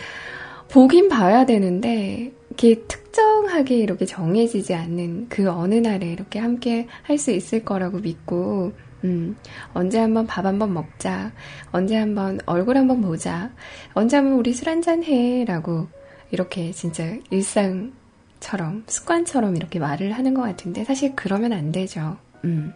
보긴 0.69 1.09
봐야 1.09 1.45
되는데, 1.45 2.31
이렇게 2.47 2.81
특정하게 2.87 3.75
이렇게 3.75 4.05
정해지지 4.05 4.73
않는 4.73 5.25
그 5.27 5.49
어느 5.49 5.75
날에 5.75 6.13
이렇게 6.13 6.39
함께 6.39 6.87
할 7.01 7.17
수 7.17 7.31
있을 7.31 7.65
거라고 7.65 7.97
믿고, 7.97 8.71
음, 9.03 9.37
언제 9.73 9.99
한번 9.99 10.27
밥 10.27 10.45
한번 10.45 10.73
먹자. 10.73 11.31
언제 11.71 11.95
한번 11.95 12.39
얼굴 12.45 12.77
한번 12.77 13.01
보자. 13.01 13.51
언제 13.93 14.17
한번 14.17 14.33
우리 14.37 14.53
술 14.53 14.69
한잔 14.69 15.03
해. 15.03 15.45
라고 15.45 15.87
이렇게 16.31 16.71
진짜 16.71 17.03
일상처럼, 17.29 18.83
습관처럼 18.87 19.55
이렇게 19.55 19.79
말을 19.79 20.11
하는 20.11 20.33
것 20.33 20.41
같은데 20.41 20.83
사실 20.83 21.13
그러면 21.15 21.53
안 21.53 21.71
되죠. 21.71 22.17
음. 22.43 22.73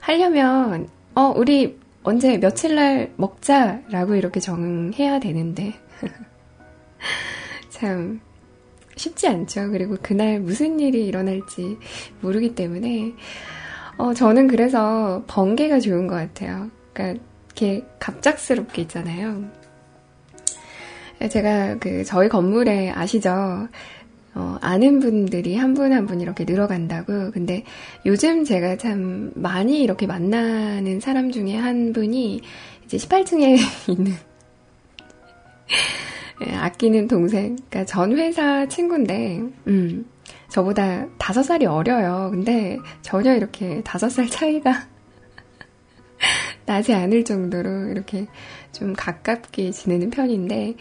하려면, 0.00 0.88
어, 1.14 1.32
우리 1.36 1.78
언제 2.02 2.38
며칠 2.38 2.74
날 2.74 3.12
먹자. 3.16 3.82
라고 3.90 4.14
이렇게 4.14 4.40
정해야 4.40 5.20
되는데. 5.20 5.74
참, 7.68 8.20
쉽지 8.96 9.28
않죠. 9.28 9.70
그리고 9.70 9.96
그날 10.00 10.40
무슨 10.40 10.80
일이 10.80 11.06
일어날지 11.06 11.78
모르기 12.20 12.54
때문에, 12.54 13.12
어, 14.00 14.14
저는 14.14 14.48
그래서 14.48 15.22
번개가 15.26 15.80
좋은 15.80 16.06
것 16.06 16.14
같아요. 16.14 16.70
그러니까 16.94 17.22
이렇게 17.46 17.84
갑작스럽게 17.98 18.80
있잖아요. 18.82 19.44
제가 21.30 21.76
그 21.78 22.02
저희 22.04 22.28
건물에 22.30 22.90
아시죠? 22.90 23.68
어, 24.34 24.56
아는 24.62 25.00
분들이 25.00 25.56
한 25.56 25.74
분 25.74 25.92
한분 25.92 26.20
이렇게 26.22 26.44
늘어간다고. 26.44 27.30
근데 27.32 27.64
요즘 28.06 28.44
제가 28.44 28.76
참 28.78 29.32
많이 29.34 29.82
이렇게 29.82 30.06
만나는 30.06 31.00
사람 31.00 31.30
중에 31.30 31.56
한 31.56 31.92
분이 31.92 32.40
이제 32.86 32.96
18층에 32.96 33.58
있는 33.90 34.12
예, 36.46 36.54
아끼는 36.54 37.06
동생, 37.06 37.56
그러니까 37.68 37.84
전 37.84 38.16
회사 38.16 38.66
친구인데, 38.66 39.42
음, 39.66 40.06
저보다 40.50 41.06
다섯 41.18 41.42
살이 41.42 41.66
어려요. 41.66 42.28
근데 42.32 42.78
전혀 43.02 43.34
이렇게 43.34 43.82
다섯 43.82 44.08
살 44.10 44.28
차이가 44.28 44.86
나지 46.66 46.92
않을 46.92 47.24
정도로 47.24 47.88
이렇게 47.88 48.26
좀 48.72 48.92
가깝게 48.92 49.70
지내는 49.70 50.10
편인데 50.10 50.74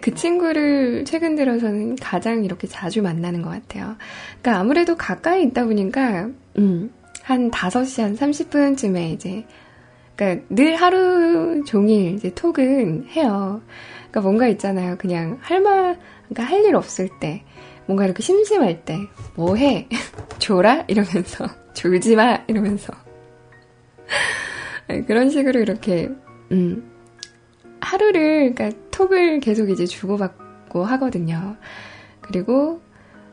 그 0.00 0.14
친구를 0.14 1.04
최근 1.04 1.36
들어서는 1.36 1.96
가장 1.96 2.44
이렇게 2.44 2.66
자주 2.66 3.02
만나는 3.02 3.42
것 3.42 3.50
같아요. 3.50 3.96
그러니까 4.40 4.60
아무래도 4.60 4.96
가까이 4.96 5.42
있다 5.44 5.64
보니까 5.64 6.28
음, 6.58 6.92
한 7.22 7.50
5시 7.50 8.02
한 8.02 8.16
30분쯤에 8.16 9.12
이제 9.12 9.44
그러니까 10.16 10.44
늘 10.50 10.74
하루 10.74 11.62
종일 11.64 12.14
이제 12.14 12.34
톡은 12.34 13.06
해요. 13.10 13.62
그러니까 14.10 14.20
뭔가 14.22 14.48
있잖아요. 14.48 14.96
그냥 14.98 15.38
할 15.40 15.60
말, 15.60 15.98
그러니까 16.28 16.42
할 16.52 16.64
일 16.64 16.74
없을 16.74 17.08
때 17.20 17.44
뭔가 17.88 18.04
이렇게 18.04 18.22
심심할 18.22 18.84
때, 18.84 18.98
뭐 19.34 19.56
해? 19.56 19.88
졸아? 20.38 20.84
이러면서, 20.88 21.46
졸지 21.72 22.16
마! 22.16 22.44
이러면서. 22.46 22.92
네, 24.88 25.02
그런 25.04 25.30
식으로 25.30 25.58
이렇게, 25.58 26.10
음, 26.52 26.92
하루를, 27.80 28.54
그러니까 28.54 28.78
톡을 28.90 29.40
계속 29.40 29.70
이제 29.70 29.86
주고받고 29.86 30.84
하거든요. 30.84 31.56
그리고 32.20 32.82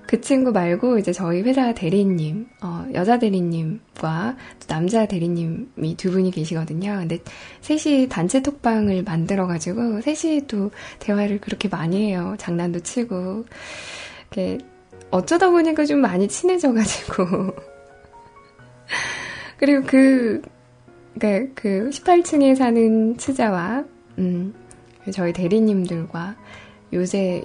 그 0.08 0.22
친구 0.22 0.54
말고 0.54 1.00
이제 1.00 1.12
저희 1.12 1.42
회사 1.42 1.74
대리님, 1.74 2.48
어, 2.62 2.86
여자 2.94 3.20
대리님과 3.20 4.38
또 4.60 4.68
남자 4.68 5.06
대리님이 5.06 5.98
두 5.98 6.12
분이 6.12 6.32
계시거든요. 6.32 6.98
근데 7.00 7.20
셋이 7.60 8.08
단체 8.08 8.42
톡방을 8.42 9.04
만들어가지고 9.04 10.02
셋이 10.02 10.48
또 10.48 10.72
대화를 11.00 11.42
그렇게 11.42 11.68
많이 11.68 12.08
해요. 12.08 12.36
장난도 12.38 12.82
치고. 12.82 13.46
이렇게 14.36 14.58
어쩌다 15.10 15.50
보니까 15.50 15.86
좀 15.86 16.00
많이 16.02 16.28
친해져가지고. 16.28 17.56
그리고 19.58 19.84
그, 19.88 20.42
그러니까 21.18 21.54
그 21.56 21.90
18층에 21.92 22.56
사는 22.56 23.18
치자와, 23.18 23.86
음, 24.18 24.54
저희 25.12 25.32
대리님들과 25.32 26.36
요새 26.94 27.44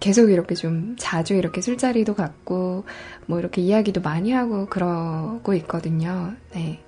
계속 0.00 0.30
이렇게 0.30 0.54
좀 0.54 0.96
자주 0.98 1.34
이렇게 1.34 1.60
술자리도 1.60 2.14
갖고, 2.14 2.84
뭐 3.26 3.38
이렇게 3.38 3.60
이야기도 3.60 4.00
많이 4.00 4.32
하고 4.32 4.66
그러고 4.66 5.52
있거든요. 5.54 6.32
네. 6.54 6.82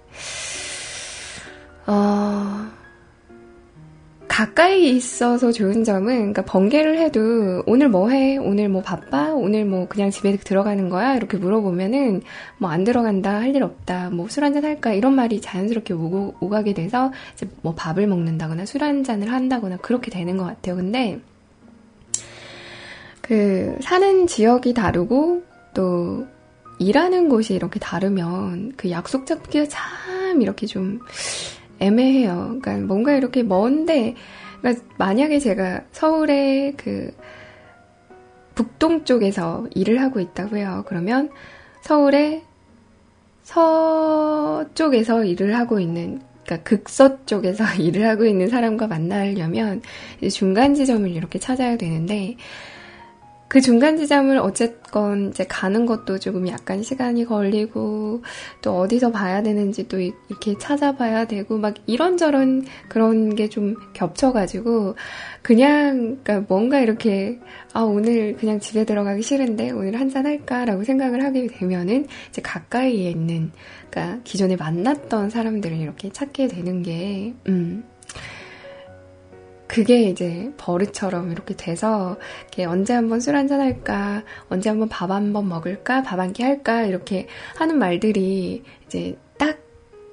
어, 1.87 2.67
가까이 4.37 4.91
있어서 4.91 5.51
좋은 5.51 5.83
점은, 5.83 6.15
그러니까 6.15 6.43
번개를 6.45 6.99
해도, 6.99 7.63
오늘 7.65 7.89
뭐 7.89 8.11
해? 8.11 8.37
오늘 8.37 8.69
뭐 8.69 8.83
바빠? 8.83 9.33
오늘 9.33 9.65
뭐 9.65 9.89
그냥 9.89 10.11
집에 10.11 10.37
들어가는 10.37 10.91
거야? 10.91 11.15
이렇게 11.17 11.39
물어보면은, 11.39 12.21
뭐 12.59 12.71
안 12.71 12.85
들어간다, 12.85 13.41
할 13.41 13.57
일 13.57 13.63
없다, 13.63 14.11
뭐 14.11 14.29
술 14.29 14.45
한잔 14.45 14.67
할까? 14.67 14.93
이런 14.93 15.15
말이 15.15 15.41
자연스럽게 15.41 15.95
오고, 15.95 16.35
오가게 16.41 16.75
돼서, 16.75 17.13
이제 17.33 17.49
뭐 17.63 17.75
밥을 17.75 18.07
먹는다거나 18.07 18.67
술 18.67 18.85
한잔을 18.85 19.33
한다거나 19.33 19.79
그렇게 19.79 20.11
되는 20.11 20.37
것 20.37 20.45
같아요. 20.45 20.77
근데, 20.77 21.19
그, 23.23 23.75
사는 23.81 24.27
지역이 24.27 24.75
다르고, 24.75 25.45
또, 25.73 26.27
일하는 26.79 27.31
곳이 27.31 27.55
이렇게 27.55 27.81
다르면, 27.81 28.75
그 28.77 28.91
약속 28.91 29.25
잡기가 29.25 29.65
참 29.67 30.43
이렇게 30.43 30.67
좀 30.67 31.01
애매해요. 31.79 32.59
그러니까 32.61 32.87
뭔가 32.87 33.15
이렇게 33.15 33.43
먼데, 33.43 34.15
그러니까 34.61 34.85
만약에 34.99 35.39
제가 35.39 35.83
서울에 35.93 36.73
그, 36.77 37.11
북동 38.55 39.05
쪽에서 39.05 39.69
일을 39.75 40.01
하고 40.01 40.19
있다고 40.19 40.57
해요. 40.57 40.85
그러면 40.87 41.31
서울의 41.83 42.43
서쪽에서 43.43 45.25
일을 45.25 45.57
하고 45.57 45.79
있는 45.79 46.21
그러니까 46.45 46.69
극서 46.69 47.25
쪽에서 47.27 47.65
일을 47.79 48.09
하고 48.09 48.25
있는 48.25 48.49
사람과 48.49 48.87
만나려면 48.87 49.83
중간 50.33 50.75
지점을 50.75 51.11
이렇게 51.11 51.39
찾아야 51.39 51.77
되는데 51.77 52.37
그 53.49 53.61
중간 53.61 53.97
지점을 53.97 54.37
어쨌건 54.39 55.31
이제 55.31 55.45
가는 55.45 55.87
것도 55.87 56.19
조금 56.19 56.47
약간 56.49 56.83
시간이 56.83 57.25
걸리고 57.25 58.23
또 58.63 58.79
어디서 58.79 59.11
봐야 59.11 59.43
되는지 59.43 59.89
또 59.89 59.99
이렇게 59.99 60.57
찾아봐야 60.59 61.27
되고 61.27 61.59
막 61.59 61.75
이런저런 61.87 62.65
그런 62.89 63.35
게 63.35 63.47
좀 63.57 63.75
겹쳐가지고 63.95 64.97
그냥 65.43 66.19
그러니까 66.23 66.45
뭔가 66.49 66.81
이렇게 66.81 67.39
아 67.73 67.81
오늘 67.81 68.37
그냥 68.37 68.61
집에 68.61 68.85
들어가기 68.85 69.23
싫은데 69.23 69.71
오늘 69.71 69.99
한잔 69.99 70.27
할까라고 70.27 70.85
생각을 70.85 71.25
하게 71.25 71.47
되면은 71.47 72.07
이제 72.29 72.43
가까이에 72.43 73.11
있는 73.11 73.51
그러니까 73.91 74.21
기존에 74.25 74.57
만났던 74.57 75.31
사람들을 75.31 75.79
이렇게 75.79 76.11
찾게 76.11 76.49
되는 76.49 76.83
게 76.83 77.35
음. 77.49 77.85
그게 79.69 80.03
이제 80.05 80.53
버릇처럼 80.59 81.33
이렇게 81.33 81.57
돼서 81.57 82.17
이렇게 82.43 82.65
언제 82.65 82.93
한번 82.95 83.21
술 83.21 83.37
한잔 83.37 83.61
할까, 83.61 84.23
언제 84.49 84.69
한번 84.71 84.89
밥 84.89 85.11
한번 85.11 85.49
먹을까, 85.49 86.03
밥 86.03 86.19
한 86.21 86.33
끼 86.33 86.43
할까 86.43 86.83
이렇게 86.83 87.27
하는 87.57 87.79
말들이 87.79 88.63
이제 88.87 89.19
딱 89.39 89.59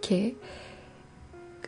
이렇게 0.01 0.35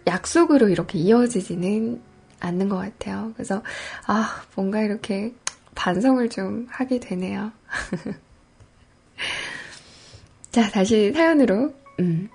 약속으로 0.08 0.70
이렇게 0.70 1.00
이어지지는 1.00 2.02
않는 2.40 2.70
것 2.70 2.78
같아요. 2.78 3.32
그래서 3.36 3.64
아 4.08 4.44
뭔가 4.56 4.82
이렇게 4.82 5.34
반성을 5.76 6.28
좀 6.30 6.68
하게 6.70 7.00
되네요. 7.00 7.52
자 10.52 10.70
다시 10.70 11.12
사연으로 11.14 11.74
음. 12.00 12.30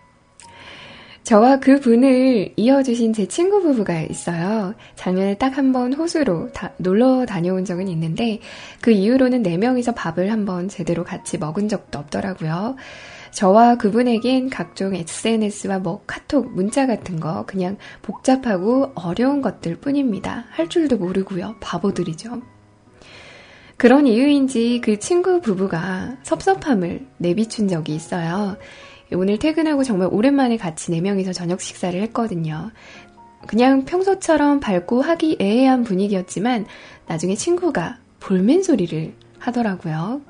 저와 1.22 1.60
그 1.60 1.78
분을 1.78 2.52
이어주신 2.56 3.12
제 3.12 3.26
친구 3.26 3.62
부부가 3.62 4.00
있어요. 4.00 4.74
작년에 4.96 5.36
딱 5.36 5.58
한 5.58 5.72
번 5.72 5.92
호수로 5.92 6.50
다, 6.52 6.72
놀러 6.78 7.24
다녀온 7.26 7.64
적은 7.64 7.86
있는데 7.88 8.40
그 8.80 8.90
이후로는 8.90 9.42
네 9.42 9.56
명이서 9.56 9.92
밥을 9.94 10.32
한번 10.32 10.68
제대로 10.68 11.04
같이 11.04 11.38
먹은 11.38 11.68
적도 11.68 11.98
없더라고요. 11.98 12.76
저와 13.32 13.76
그분에겐 13.76 14.50
각종 14.50 14.94
SNS와 14.96 15.78
뭐 15.78 16.02
카톡, 16.06 16.52
문자 16.52 16.86
같은 16.88 17.20
거 17.20 17.44
그냥 17.46 17.76
복잡하고 18.02 18.90
어려운 18.96 19.40
것들 19.40 19.76
뿐입니다. 19.76 20.46
할 20.50 20.68
줄도 20.68 20.96
모르고요. 20.96 21.56
바보들이죠. 21.60 22.42
그런 23.76 24.06
이유인지 24.06 24.80
그 24.82 24.98
친구 24.98 25.40
부부가 25.40 26.16
섭섭함을 26.24 27.06
내비춘 27.18 27.68
적이 27.68 27.94
있어요. 27.94 28.56
오늘 29.12 29.38
퇴근하고 29.38 29.82
정말 29.82 30.08
오랜만에 30.10 30.56
같이 30.56 30.90
네 30.90 31.00
명이서 31.00 31.32
저녁 31.32 31.60
식사를 31.60 32.00
했거든요. 32.02 32.70
그냥 33.46 33.84
평소처럼 33.84 34.60
밝고 34.60 35.02
하기 35.02 35.38
애애한 35.40 35.84
분위기였지만 35.84 36.66
나중에 37.06 37.34
친구가 37.34 37.98
볼멘 38.20 38.62
소리를 38.62 39.14
하더라고요. 39.38 40.20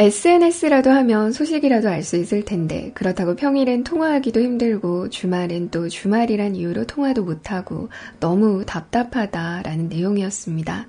SNS라도 0.00 0.88
하면 0.88 1.30
소식이라도 1.30 1.90
알 1.90 2.02
수 2.02 2.16
있을 2.16 2.42
텐데, 2.46 2.90
그렇다고 2.94 3.36
평일엔 3.36 3.84
통화하기도 3.84 4.40
힘들고, 4.40 5.10
주말엔 5.10 5.68
또 5.68 5.90
주말이란 5.90 6.56
이유로 6.56 6.86
통화도 6.86 7.22
못하고, 7.22 7.90
너무 8.18 8.64
답답하다라는 8.64 9.90
내용이었습니다. 9.90 10.86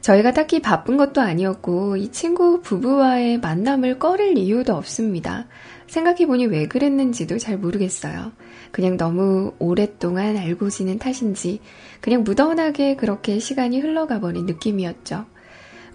저희가 0.00 0.32
딱히 0.32 0.62
바쁜 0.62 0.96
것도 0.96 1.20
아니었고, 1.20 1.98
이 1.98 2.10
친구 2.10 2.62
부부와의 2.62 3.40
만남을 3.40 3.98
꺼릴 3.98 4.38
이유도 4.38 4.74
없습니다. 4.74 5.46
생각해보니 5.88 6.46
왜 6.46 6.66
그랬는지도 6.68 7.36
잘 7.36 7.58
모르겠어요. 7.58 8.32
그냥 8.72 8.96
너무 8.96 9.52
오랫동안 9.58 10.38
알고 10.38 10.70
지낸 10.70 10.98
탓인지, 10.98 11.60
그냥 12.00 12.24
무던하게 12.24 12.96
그렇게 12.96 13.40
시간이 13.40 13.80
흘러가 13.80 14.20
버린 14.20 14.46
느낌이었죠. 14.46 15.26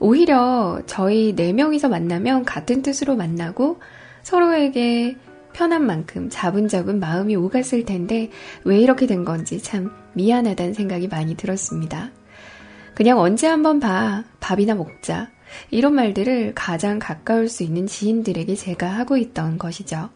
오히려 0.03 0.81
저희 0.85 1.33
네 1.33 1.53
명이서 1.53 1.87
만나면 1.87 2.43
같은 2.43 2.81
뜻으로 2.81 3.15
만나고 3.15 3.79
서로에게 4.21 5.15
편한 5.53 5.85
만큼 5.85 6.27
자분자분 6.29 6.99
마음이 6.99 7.37
오갔을 7.37 7.85
텐데 7.85 8.29
왜 8.65 8.81
이렇게 8.81 9.07
된 9.07 9.23
건지 9.23 9.63
참 9.63 9.93
미안하다는 10.11 10.73
생각이 10.73 11.07
많이 11.07 11.37
들었습니다. 11.37 12.11
그냥 12.95 13.17
언제 13.17 13.47
한번 13.47 13.79
봐. 13.79 14.25
밥이나 14.41 14.75
먹자. 14.75 15.29
이런 15.71 15.93
말들을 15.93 16.51
가장 16.53 16.99
가까울 16.99 17.47
수 17.47 17.63
있는 17.63 17.87
지인들에게 17.87 18.55
제가 18.55 18.85
하고 18.87 19.15
있던 19.15 19.57
것이죠. 19.57 20.09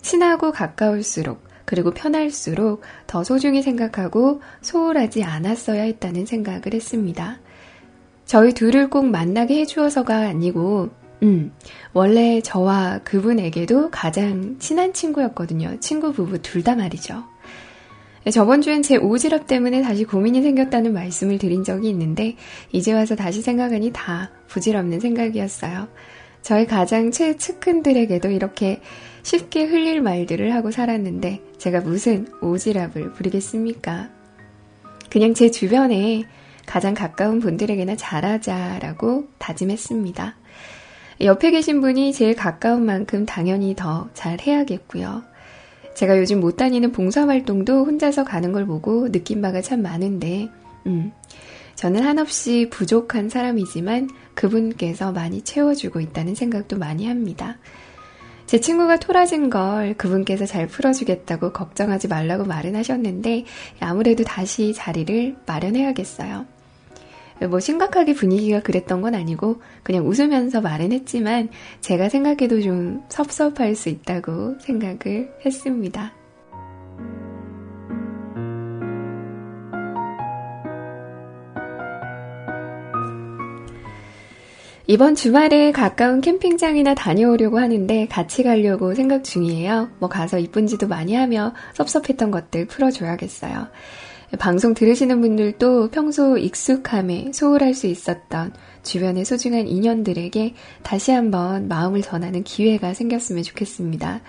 친하고 0.00 0.50
가까울수록 0.50 1.44
그리고 1.64 1.92
편할수록 1.92 2.82
더 3.06 3.22
소중히 3.22 3.62
생각하고 3.62 4.42
소홀하지 4.62 5.22
않았어야 5.22 5.82
했다는 5.82 6.26
생각을 6.26 6.74
했습니다. 6.74 7.38
저희 8.24 8.52
둘을 8.52 8.88
꼭 8.88 9.06
만나게 9.06 9.60
해주어서가 9.60 10.16
아니고, 10.16 10.90
음, 11.22 11.52
원래 11.92 12.40
저와 12.40 13.00
그분에게도 13.04 13.90
가장 13.90 14.56
친한 14.58 14.92
친구였거든요. 14.92 15.78
친구 15.80 16.12
부부 16.12 16.40
둘 16.42 16.62
다 16.64 16.74
말이죠. 16.74 17.24
저번 18.30 18.62
주엔 18.62 18.82
제 18.82 18.98
오지랖 18.98 19.46
때문에 19.48 19.82
다시 19.82 20.04
고민이 20.04 20.42
생겼다는 20.42 20.92
말씀을 20.92 21.38
드린 21.38 21.64
적이 21.64 21.90
있는데, 21.90 22.36
이제 22.70 22.92
와서 22.92 23.16
다시 23.16 23.42
생각하니 23.42 23.92
다 23.92 24.30
부질없는 24.48 25.00
생각이었어요. 25.00 25.88
저희 26.40 26.66
가장 26.66 27.10
최 27.10 27.36
측근들에게도 27.36 28.30
이렇게 28.30 28.80
쉽게 29.22 29.64
흘릴 29.64 30.00
말들을 30.00 30.54
하고 30.54 30.70
살았는데, 30.70 31.40
제가 31.58 31.80
무슨 31.80 32.26
오지랖을 32.40 33.14
부리겠습니까? 33.14 34.08
그냥 35.10 35.34
제 35.34 35.50
주변에 35.50 36.24
가장 36.66 36.94
가까운 36.94 37.40
분들에게나 37.40 37.96
잘하자라고 37.96 39.28
다짐했습니다. 39.38 40.36
옆에 41.20 41.50
계신 41.50 41.80
분이 41.80 42.12
제일 42.12 42.34
가까운 42.34 42.84
만큼 42.84 43.26
당연히 43.26 43.74
더 43.76 44.08
잘 44.14 44.40
해야겠고요. 44.40 45.22
제가 45.94 46.18
요즘 46.18 46.40
못 46.40 46.56
다니는 46.56 46.92
봉사활동도 46.92 47.84
혼자서 47.84 48.24
가는 48.24 48.52
걸 48.52 48.66
보고 48.66 49.12
느낀 49.12 49.42
바가 49.42 49.60
참 49.60 49.82
많은데, 49.82 50.48
음, 50.86 51.12
저는 51.74 52.02
한없이 52.02 52.68
부족한 52.70 53.28
사람이지만 53.28 54.08
그분께서 54.34 55.12
많이 55.12 55.42
채워주고 55.42 56.00
있다는 56.00 56.34
생각도 56.34 56.78
많이 56.78 57.06
합니다. 57.06 57.58
제 58.46 58.60
친구가 58.60 58.98
토라진 58.98 59.48
걸 59.48 59.94
그분께서 59.94 60.44
잘 60.46 60.66
풀어주겠다고 60.66 61.52
걱정하지 61.52 62.08
말라고 62.08 62.44
말은 62.44 62.76
하셨는데 62.76 63.44
아무래도 63.80 64.24
다시 64.24 64.74
자리를 64.74 65.36
마련해야겠어요. 65.46 66.46
뭐 67.48 67.60
심각하게 67.60 68.14
분위기가 68.14 68.60
그랬던 68.60 69.00
건 69.00 69.14
아니고 69.14 69.60
그냥 69.82 70.06
웃으면서 70.06 70.60
말은 70.60 70.92
했지만 70.92 71.48
제가 71.80 72.08
생각해도 72.08 72.60
좀 72.60 73.02
섭섭할 73.08 73.74
수 73.74 73.88
있다고 73.88 74.58
생각을 74.60 75.30
했습니다. 75.44 76.12
이번 84.88 85.14
주말에 85.14 85.70
가까운 85.70 86.20
캠핑장이나 86.20 86.94
다녀오려고 86.94 87.58
하는데 87.58 88.06
같이 88.08 88.42
가려고 88.42 88.94
생각 88.94 89.22
중이에요. 89.22 89.90
뭐 89.98 90.08
가서 90.08 90.38
이쁜지도 90.38 90.88
많이 90.88 91.14
하며 91.14 91.54
섭섭했던 91.74 92.30
것들 92.30 92.66
풀어줘야겠어요. 92.66 93.68
방송 94.38 94.72
들으시는 94.74 95.20
분들도 95.20 95.90
평소 95.90 96.38
익숙함에 96.38 97.32
소홀할 97.32 97.74
수 97.74 97.86
있었던 97.86 98.52
주변의 98.82 99.24
소중한 99.24 99.68
인연들에게 99.68 100.54
다시 100.82 101.12
한번 101.12 101.68
마음을 101.68 102.02
전하는 102.02 102.42
기회가 102.42 102.94
생겼으면 102.94 103.42
좋겠습니다. 103.42 104.20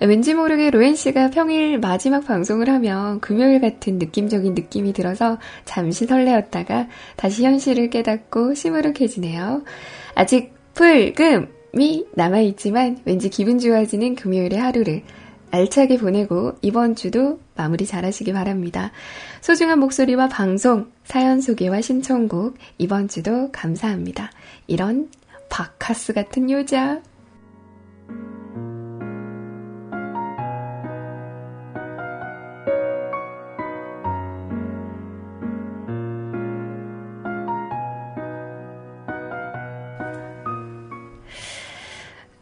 왠지 0.00 0.34
모르게 0.34 0.70
로엔 0.70 0.94
씨가 0.94 1.30
평일 1.30 1.78
마지막 1.78 2.24
방송을 2.24 2.68
하면 2.68 3.20
금요일 3.20 3.60
같은 3.60 3.98
느낌적인 3.98 4.54
느낌이 4.54 4.92
들어서 4.92 5.38
잠시 5.64 6.06
설레었다가 6.06 6.88
다시 7.16 7.44
현실을 7.44 7.90
깨닫고 7.90 8.54
시무룩해지네요. 8.54 9.64
아직 10.14 10.54
바람이 10.74 12.06
남아있지만 12.14 12.98
왠지 13.04 13.28
기분 13.28 13.58
좋아지는 13.58 14.14
금요일의 14.14 14.60
하루를 14.60 15.02
알차게 15.50 15.98
보내고 15.98 16.52
이번 16.62 16.94
주도 16.94 17.40
마무리 17.56 17.86
잘 17.86 18.04
하시기 18.04 18.32
바랍니다. 18.32 18.92
소중한 19.40 19.78
목소리와 19.78 20.28
방송, 20.28 20.90
사연 21.04 21.40
소개와 21.40 21.80
신청곡 21.80 22.56
이번 22.78 23.08
주도 23.08 23.50
감사합니다. 23.52 24.30
이런 24.66 25.08
바카스 25.48 26.12
같은 26.12 26.50
여자. 26.50 27.00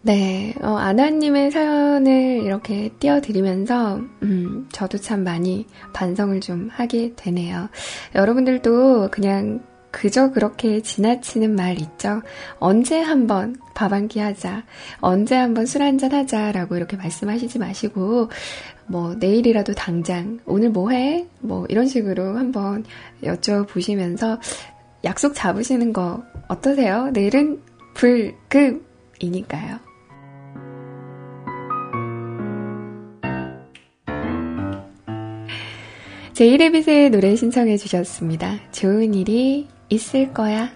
네, 0.07 0.55
어, 0.63 0.77
아나님의 0.77 1.51
사연을 1.51 2.43
이렇게 2.45 2.91
띄워드리면서, 3.01 3.97
음, 4.23 4.69
저도 4.71 4.99
참 4.99 5.25
많이 5.25 5.67
반성을 5.95 6.41
좀 6.43 6.69
하게 6.71 7.13
되네요. 7.17 7.69
여러분들도 8.15 9.09
그냥 9.11 9.65
그저 9.91 10.31
그렇게 10.31 10.81
지나치는 10.81 11.57
말 11.57 11.81
있죠? 11.81 12.23
언제 12.61 13.01
한번 13.01 13.57
밥 13.75 13.93
한 13.93 14.07
끼 14.07 14.21
하자. 14.21 14.63
언제 15.01 15.35
한번 15.35 15.67
술 15.67 15.83
한잔 15.83 16.13
하자 16.13 16.53
라고 16.53 16.77
이렇게 16.77 16.97
말씀하시지 16.97 17.59
마시고, 17.59 18.31
뭐, 18.87 19.15
내일이라도 19.17 19.75
당장, 19.75 20.39
오늘 20.47 20.71
뭐 20.71 20.91
해? 20.91 21.27
뭐, 21.41 21.67
이런 21.69 21.89
식으로 21.89 22.37
한번 22.39 22.85
여쭤보시면서 23.25 24.39
약속 25.03 25.35
잡으시는 25.35 25.93
거 25.93 26.23
어떠세요? 26.47 27.11
내일은 27.11 27.61
불급이니까요. 27.95 29.86
제이레빗의 36.37 37.09
노래 37.13 37.35
신청해 37.35 37.79
주셨습니다. 37.79 38.61
좋은 38.71 39.15
일이 39.15 39.67
있을 39.89 40.35
거야. 40.35 40.71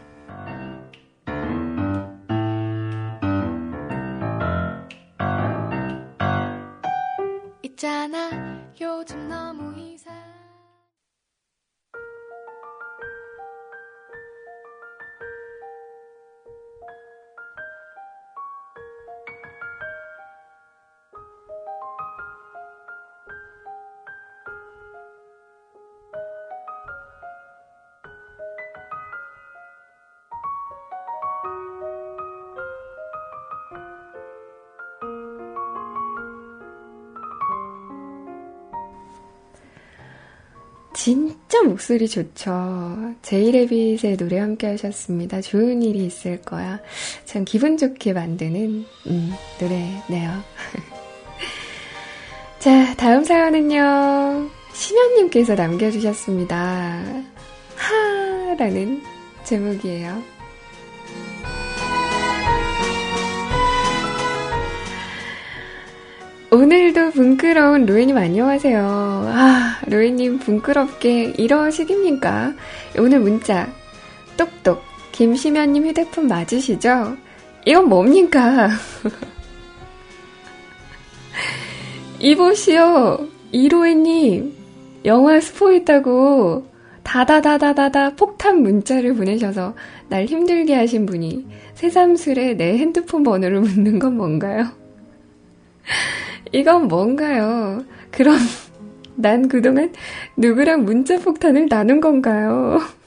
진짜 41.61 41.69
목소리 41.69 42.09
좋죠. 42.09 43.15
제이레빗의 43.23 44.17
노래 44.17 44.39
함께 44.39 44.69
하셨습니다. 44.69 45.41
좋은 45.41 45.83
일이 45.83 46.07
있을 46.07 46.41
거야. 46.41 46.81
참 47.25 47.45
기분 47.45 47.77
좋게 47.77 48.15
만드는 48.15 48.85
음, 49.07 49.33
노래네요. 49.61 50.43
자, 52.59 52.95
다음 52.97 53.25
사연은요. 53.25 54.49
심연님께서 54.73 55.55
남겨주셨습니다. 55.55 56.57
하 57.77 58.55
라는 58.59 59.03
제목이에요. 59.45 60.40
오늘도 66.53 67.13
붕끄러운 67.13 67.87
로이님 67.87 68.17
안녕하세요. 68.17 68.81
아, 68.83 69.79
로이님 69.87 70.41
붕끄럽게 70.41 71.35
이러시깁니까? 71.39 72.55
오늘 72.99 73.21
문자 73.21 73.73
똑똑 74.37 74.83
김시면님 75.13 75.87
휴대폰 75.87 76.27
맞으시죠? 76.27 77.17
이건 77.67 77.89
뭡니까? 77.89 78.69
이보시오 82.19 83.29
이로이님 83.53 84.53
영화 85.05 85.39
스포했다고 85.39 86.67
다다다다다다 87.05 88.17
폭탄 88.17 88.63
문자를 88.63 89.15
보내셔서 89.15 89.77
날 90.09 90.25
힘들게 90.25 90.75
하신 90.75 91.07
분이 91.07 91.47
새삼스레 91.75 92.55
내 92.55 92.77
핸드폰 92.77 93.23
번호를 93.23 93.61
묻는 93.61 94.01
건 94.01 94.17
뭔가요? 94.17 94.67
이건 96.53 96.89
뭔가요? 96.89 97.85
그럼 98.11 98.37
난 99.17 99.49
그동안 99.49 99.93
누구랑 100.37 100.85
문자 100.85 101.19
폭탄을 101.19 101.69
나눈 101.69 102.01
건가요? 102.01 102.81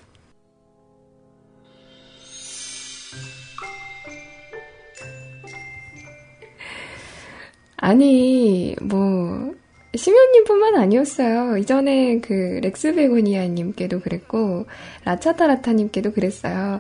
아니, 7.78 8.76
뭐, 8.82 9.54
심연님 9.94 10.46
뿐만 10.46 10.76
아니었어요. 10.76 11.58
이전에 11.58 12.20
그 12.22 12.62
렉스 12.64 12.96
베고니아님께도 12.96 14.00
그랬고, 14.00 14.66
라차타라타님께도 15.04 16.14
그랬어요. 16.14 16.80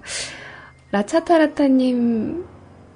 라차타라타님 0.91 2.45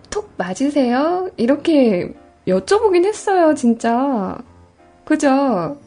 톡 0.09 0.31
맞으세요? 0.37 1.29
이렇게 1.35 2.13
여쭤보긴 2.47 3.05
했어요, 3.05 3.53
진짜. 3.53 4.37
그죠? 5.03 5.77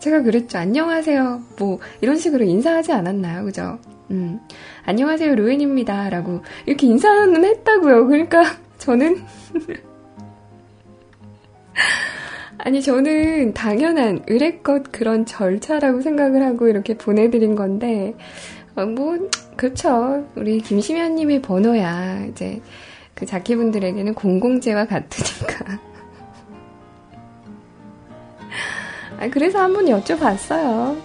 제가 0.00 0.22
그랬죠. 0.22 0.58
안녕하세요. 0.58 1.42
뭐, 1.58 1.78
이런 2.00 2.16
식으로 2.16 2.44
인사하지 2.44 2.92
않았나요? 2.92 3.44
그죠? 3.44 3.78
음. 4.10 4.40
안녕하세요, 4.84 5.34
로엔입니다. 5.34 6.10
라고, 6.10 6.42
이렇게 6.66 6.86
인사는 6.86 7.44
했다고요. 7.44 8.06
그러니까, 8.06 8.42
저는, 8.78 9.22
아니, 12.58 12.82
저는 12.82 13.54
당연한 13.54 14.24
의뢰껏 14.26 14.90
그런 14.90 15.24
절차라고 15.24 16.00
생각을 16.00 16.44
하고 16.44 16.68
이렇게 16.68 16.96
보내드린 16.96 17.54
건데, 17.54 18.14
어, 18.74 18.84
뭐, 18.86 19.16
그렇죠. 19.56 20.26
우리 20.36 20.60
김시면님의 20.60 21.42
번호야. 21.42 22.26
이제, 22.26 22.60
그 23.14 23.26
자키분들에게는 23.26 24.14
공공재와 24.14 24.86
같으니까. 24.86 25.87
아, 29.18 29.28
그래서 29.28 29.60
한번 29.60 29.86
여쭤봤어요. 29.86 30.96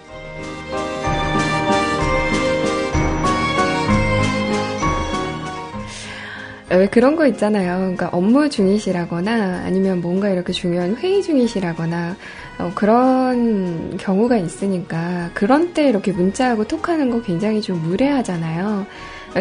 왜 6.70 6.88
그런 6.88 7.16
거 7.16 7.28
있잖아요. 7.28 7.78
그러니까 7.78 8.10
업무 8.12 8.50
중이시라거나 8.50 9.64
아니면 9.66 10.02
뭔가 10.02 10.30
이렇게 10.30 10.52
중요한 10.52 10.96
회의 10.96 11.22
중이시라거나 11.22 12.16
어, 12.60 12.72
그런 12.74 13.98
경우가 13.98 14.38
있으니까 14.38 15.30
그런 15.34 15.74
때 15.74 15.88
이렇게 15.88 16.12
문자하고 16.12 16.68
톡하는 16.68 17.12
거 17.12 17.22
굉장히 17.22 17.62
좀 17.62 17.82
무례하잖아요. 17.84 18.86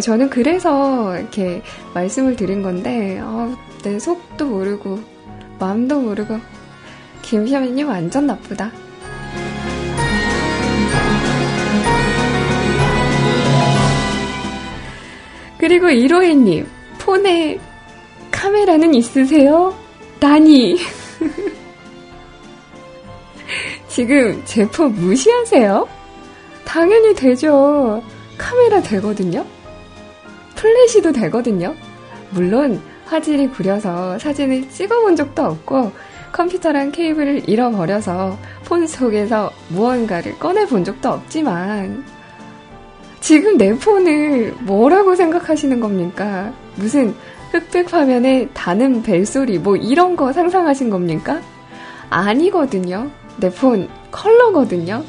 저는 0.01 0.31
그래서 0.31 1.17
이렇게 1.17 1.63
말씀을 1.95 2.37
드린 2.37 2.63
건데 2.63 3.19
어, 3.23 3.55
내 3.83 3.99
속도 3.99 4.47
모르고 4.47 5.01
마음도 5.59 6.01
모르고 6.01 6.39
김시아님 7.23 7.89
완전 7.89 8.27
나쁘다. 8.27 8.71
그리고 15.59 15.91
이로해님, 15.91 16.67
폰에 16.99 17.59
카메라는 18.31 18.95
있으세요? 18.95 19.75
나니. 20.19 20.79
지금 23.89 24.41
제 24.45 24.65
폰 24.67 24.95
무시하세요? 24.95 25.87
당연히 26.65 27.15
되죠. 27.15 28.03
카메라 28.39 28.81
되거든요? 28.81 29.45
플래시도 30.57 31.13
되거든요? 31.13 31.75
물론 32.31 32.81
화질이 33.05 33.49
구려서 33.49 34.19
사진을 34.19 34.71
찍어본 34.71 35.17
적도 35.17 35.43
없고 35.43 35.93
컴퓨터랑 36.33 36.93
케이블을 36.93 37.49
잃어버려서 37.49 38.39
폰 38.65 38.87
속에서 38.87 39.51
무언가를 39.69 40.39
꺼내본 40.39 40.85
적도 40.85 41.11
없지만 41.11 42.05
지금 43.21 43.57
내 43.57 43.73
폰을 43.75 44.55
뭐라고 44.61 45.15
생각하시는 45.15 45.79
겁니까? 45.79 46.53
무슨 46.77 47.15
흑백 47.53 47.93
화면에 47.93 48.49
다는 48.55 49.03
벨소리, 49.03 49.59
뭐 49.59 49.77
이런 49.77 50.17
거 50.17 50.33
상상하신 50.33 50.91
겁니까? 50.91 51.41
아니거든요. 52.11 53.11
내 53.39 53.51
폰 53.51 53.89
컬러거든요. 54.11 55.05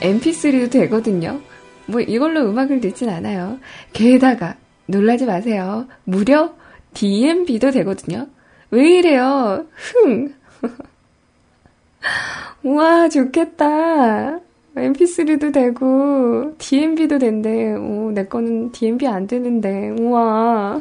mp3도 0.00 0.70
되거든요. 0.70 1.40
뭐 1.86 2.00
이걸로 2.00 2.40
음악을 2.48 2.80
듣진 2.80 3.08
않아요. 3.08 3.58
게다가 3.92 4.56
놀라지 4.86 5.24
마세요. 5.26 5.86
무려 6.04 6.54
DMB도 6.94 7.70
되거든요. 7.70 8.26
왜 8.70 8.98
이래요? 8.98 9.66
흥. 9.74 10.34
우와, 12.62 13.08
좋겠다. 13.08 14.40
mp3도 14.74 15.52
되고, 15.52 16.54
DMB도 16.58 17.18
된대. 17.18 17.74
오, 17.74 18.10
내 18.12 18.26
거는 18.26 18.72
DMB 18.72 19.06
안 19.06 19.26
되는데. 19.26 19.90
우와. 19.90 20.80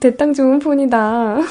대땅 0.00 0.32
좋은 0.34 0.58
폰이다. 0.58 1.38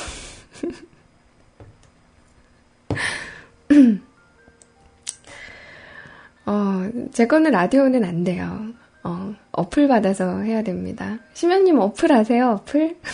어, 6.45 6.89
제 7.11 7.25
거는 7.27 7.51
라디오는 7.51 8.03
안 8.03 8.23
돼요. 8.23 8.67
어, 9.03 9.35
어플 9.57 9.87
받아서 9.87 10.39
해야 10.39 10.63
됩니다. 10.63 11.19
심연님 11.33 11.79
어플 11.79 12.11
아세요? 12.11 12.59
어플? 12.61 12.97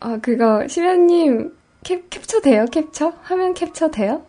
어, 0.00 0.18
그거, 0.20 0.68
심연님, 0.68 1.56
캡, 1.82 2.02
캡처 2.10 2.42
돼요? 2.42 2.66
캡처? 2.70 3.14
화면 3.22 3.54
캡처 3.54 3.90
돼요? 3.90 4.26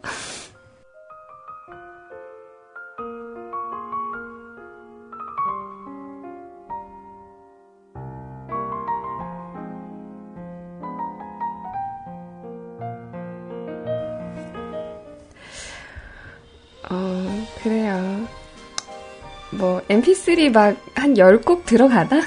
Mp3 19.90 20.52
막 20.52 20.96
한 21.06 21.14
10곡 21.14 21.66
들어가나? 21.66 22.20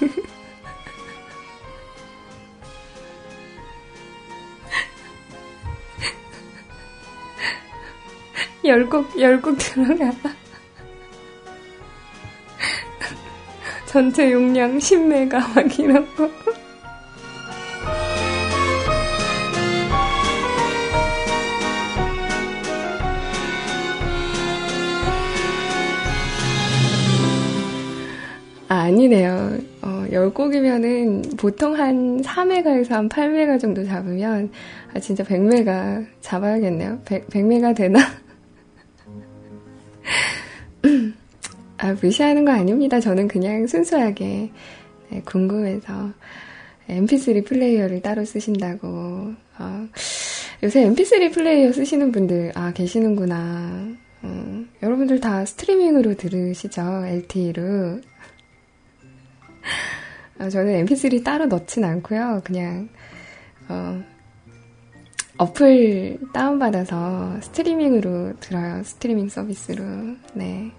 열곡, 8.64 9.20
열곡 9.20 9.58
들어가. 9.58 10.10
전체 13.86 14.32
용량 14.32 14.78
10메가 14.78 15.54
막 15.54 15.78
거. 16.16 16.28
아, 28.74 28.86
아니네요. 28.86 29.56
어, 29.82 30.04
10곡이면은 30.10 31.38
보통 31.38 31.78
한 31.78 32.20
4메가에서 32.22 32.90
한 32.90 33.08
8메가 33.08 33.60
정도 33.60 33.84
잡으면, 33.84 34.50
아, 34.92 34.98
진짜 34.98 35.22
100메가 35.22 36.04
잡아야겠네요. 36.20 36.98
100, 37.04 37.28
100메가 37.28 37.76
되나? 37.76 38.00
아, 41.78 41.94
무시하는 42.02 42.44
거 42.44 42.50
아닙니다. 42.50 42.98
저는 42.98 43.28
그냥 43.28 43.64
순수하게 43.68 44.50
네, 45.10 45.22
궁금해서 45.24 46.10
mp3 46.88 47.46
플레이어를 47.46 48.02
따로 48.02 48.24
쓰신다고. 48.24 48.88
어, 48.88 49.88
요새 50.64 50.90
mp3 50.90 51.32
플레이어 51.32 51.70
쓰시는 51.70 52.10
분들 52.10 52.50
아 52.56 52.72
계시는구나. 52.72 53.86
어, 54.22 54.64
여러분들 54.82 55.20
다 55.20 55.44
스트리밍으로 55.44 56.16
들으시죠? 56.16 57.04
LTE로. 57.06 58.00
아, 60.38 60.48
저는 60.48 60.84
mp3 60.86 61.24
따로 61.24 61.46
넣진 61.46 61.84
않고요. 61.84 62.42
그냥 62.44 62.88
어, 63.68 64.02
어플 65.38 66.18
다운받아서 66.32 67.40
스트리밍으로 67.40 68.38
들어요. 68.40 68.82
스트리밍 68.84 69.28
서비스로. 69.28 69.84
네. 70.34 70.72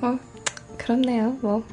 뭐, 0.00 0.18
그렇네요, 0.78 1.38
뭐. 1.42 1.64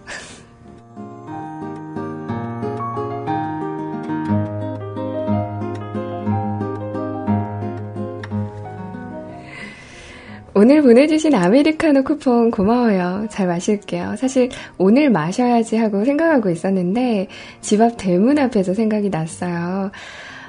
오늘 10.59 10.81
보내주신 10.81 11.35
아메리카노 11.35 12.03
쿠폰 12.03 12.49
고마워요. 12.49 13.27
잘 13.29 13.45
마실게요. 13.45 14.15
사실 14.17 14.49
오늘 14.79 15.11
마셔야지 15.11 15.77
하고 15.77 16.03
생각하고 16.03 16.49
있었는데 16.49 17.27
집 17.61 17.79
앞 17.79 17.93
대문 17.97 18.39
앞에서 18.39 18.73
생각이 18.73 19.11
났어요. 19.11 19.91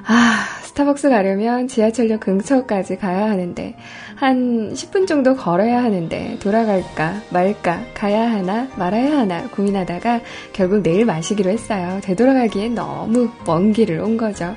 아, 0.07 0.47
스타벅스 0.63 1.11
가려면 1.11 1.69
지하철역 1.69 2.21
근처까지 2.21 2.97
가야 2.97 3.29
하는데, 3.29 3.75
한 4.17 4.73
10분 4.73 5.07
정도 5.07 5.37
걸어야 5.37 5.83
하는데, 5.83 6.39
돌아갈까, 6.41 7.21
말까, 7.29 7.83
가야 7.93 8.31
하나, 8.31 8.69
말아야 8.77 9.19
하나 9.19 9.49
고민하다가 9.51 10.23
결국 10.55 10.83
내일 10.83 11.05
마시기로 11.05 11.51
했어요. 11.51 12.01
되돌아가기엔 12.03 12.75
너무 12.75 13.29
먼 13.45 13.73
길을 13.73 14.01
온 14.01 14.17
거죠. 14.17 14.57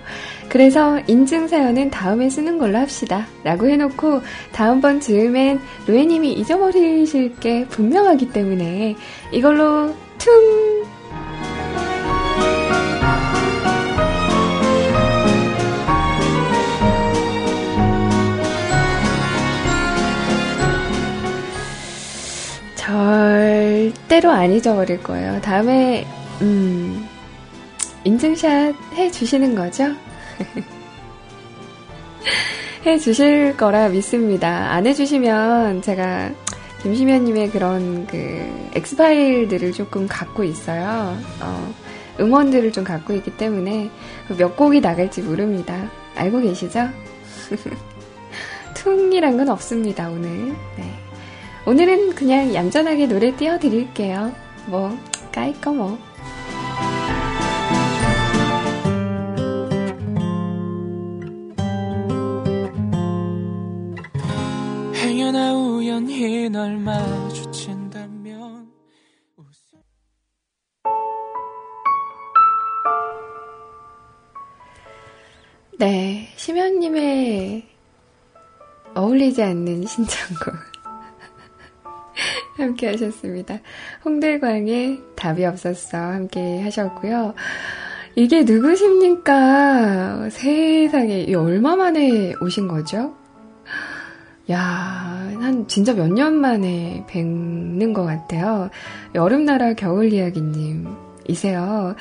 그래서 0.52 1.00
인증사연은 1.08 1.92
다음에 1.92 2.30
쓰는 2.30 2.58
걸로 2.58 2.78
합시다. 2.78 3.26
라고 3.42 3.70
해놓고, 3.70 4.22
다음번 4.52 5.00
즈음엔 5.00 5.62
로에님이 5.88 6.34
잊어버리실 6.34 7.38
게 7.38 7.66
분명하기 7.68 8.34
때문에, 8.34 8.98
이걸로 9.32 9.96
퉁! 10.18 10.84
절대로 22.76 24.32
안 24.32 24.52
잊어버릴 24.52 25.02
거예요. 25.02 25.40
다음에, 25.40 26.06
음, 26.42 27.08
인증샷 28.04 28.76
해주시는 28.96 29.56
거죠? 29.56 29.96
해 32.86 32.98
주실 32.98 33.58
거라 33.58 33.90
믿습니다. 33.90 34.72
안 34.72 34.88
해주시면 34.88 35.82
제가 35.82 36.32
김시면님의 36.82 37.52
그런 37.52 38.08
그 38.08 38.18
엑스파일들을 38.74 39.72
조금 39.74 40.08
갖고 40.08 40.44
있어요. 40.44 41.16
어, 41.42 41.74
음원들을 42.20 42.72
좀 42.72 42.84
갖고 42.84 43.14
있기 43.14 43.38
때문에 43.38 43.92
몇 44.38 44.56
곡이 44.56 44.82
나갈지 44.82 45.22
모릅니다. 45.22 45.90
알고 46.16 46.42
계시죠? 46.42 46.90
퉁이란 48.74 49.38
건 49.38 49.50
없습니다, 49.50 50.10
오늘. 50.10 50.56
네. 50.78 50.92
오늘은 51.66 52.16
그냥 52.16 52.54
얌전하게 52.54 53.08
노래 53.08 53.36
띄워드릴게요. 53.36 54.34
뭐, 54.66 54.98
까이꺼 55.32 55.74
뭐. 55.74 56.00
우연히 66.02 66.50
널 66.50 66.78
마주친다면 66.78 68.72
네, 75.80 76.28
심연님의 76.36 77.68
어울리지 78.94 79.42
않는 79.42 79.86
신청곡. 79.86 80.54
함께 82.58 82.88
하셨습니다. 82.90 83.60
홍대광의 84.06 85.02
답이 85.16 85.46
없었어 85.46 85.98
함께 85.98 86.62
하셨고요. 86.62 87.34
이게 88.16 88.44
누구십니까? 88.44 90.30
세상에, 90.30 91.22
이 91.22 91.34
얼마 91.34 91.76
만에 91.76 92.34
오신 92.42 92.68
거죠? 92.68 93.21
야, 94.52 94.60
한 94.60 95.68
진짜 95.68 95.94
몇 95.94 96.08
년 96.12 96.36
만에 96.36 97.04
뵙는 97.08 97.94
것 97.94 98.04
같아요. 98.04 98.70
여름나라 99.16 99.74
겨울 99.74 100.12
이야기님이세요. 100.14 101.96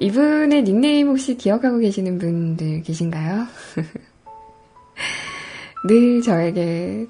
이분의 0.00 0.64
닉네임 0.64 1.08
혹시 1.08 1.36
기억하고 1.36 1.78
계시는 1.78 2.18
분들 2.18 2.82
계신가요? 2.82 3.46
늘 5.88 6.22
저에게 6.22 7.06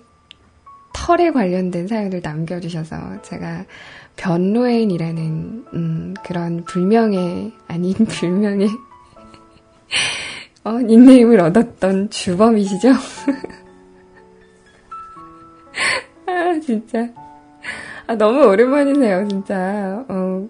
털에 0.94 1.30
관련된 1.30 1.88
사연을 1.88 2.20
남겨주셔서 2.22 3.22
제가 3.22 3.64
변로엔이라는 4.16 5.64
음, 5.74 6.14
그런 6.24 6.64
불명의 6.64 7.52
아닌 7.68 7.94
불명의 8.06 8.68
어, 10.64 10.78
닉네임을 10.78 11.40
얻었던 11.40 12.10
주범이시죠? 12.10 12.92
아 16.26 16.60
진짜 16.60 17.08
아 18.06 18.14
너무 18.14 18.46
오랜만이네요 18.46 19.28
진짜 19.28 20.04
어, 20.08 20.48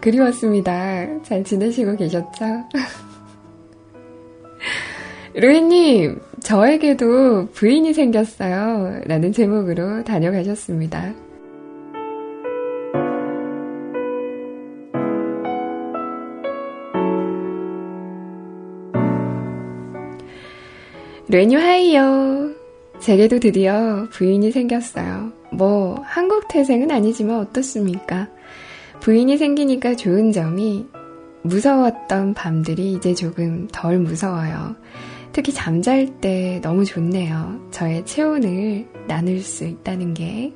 그리웠습니다. 0.00 1.22
잘 1.22 1.44
지내시고 1.44 1.96
계셨죠? 1.96 2.68
루이님, 5.34 6.20
저에게도 6.40 7.50
부인이 7.52 7.92
생겼어요. 7.92 9.02
라는 9.06 9.32
제목으로 9.32 10.02
다녀가셨습니다. 10.02 11.14
레뉴 21.28 21.58
하이요. 21.58 22.39
제게도 23.00 23.40
드디어 23.40 24.06
부인이 24.12 24.50
생겼어요. 24.50 25.32
뭐, 25.52 25.96
한국 26.04 26.48
태생은 26.48 26.90
아니지만 26.90 27.40
어떻습니까? 27.40 28.28
부인이 29.00 29.38
생기니까 29.38 29.96
좋은 29.96 30.32
점이 30.32 30.86
무서웠던 31.42 32.34
밤들이 32.34 32.92
이제 32.92 33.14
조금 33.14 33.66
덜 33.72 33.98
무서워요. 33.98 34.76
특히 35.32 35.52
잠잘 35.52 36.20
때 36.20 36.60
너무 36.62 36.84
좋네요. 36.84 37.68
저의 37.70 38.04
체온을 38.04 38.86
나눌 39.08 39.40
수 39.40 39.64
있다는 39.64 40.12
게. 40.12 40.52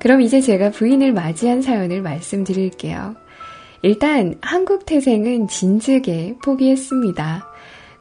그럼 0.00 0.22
이제 0.22 0.40
제가 0.40 0.70
부인을 0.70 1.12
맞이한 1.12 1.62
사연을 1.62 2.02
말씀드릴게요. 2.02 3.14
일단 3.82 4.34
한국 4.40 4.84
태생은 4.84 5.46
진즉에 5.46 6.36
포기했습니다. 6.42 7.46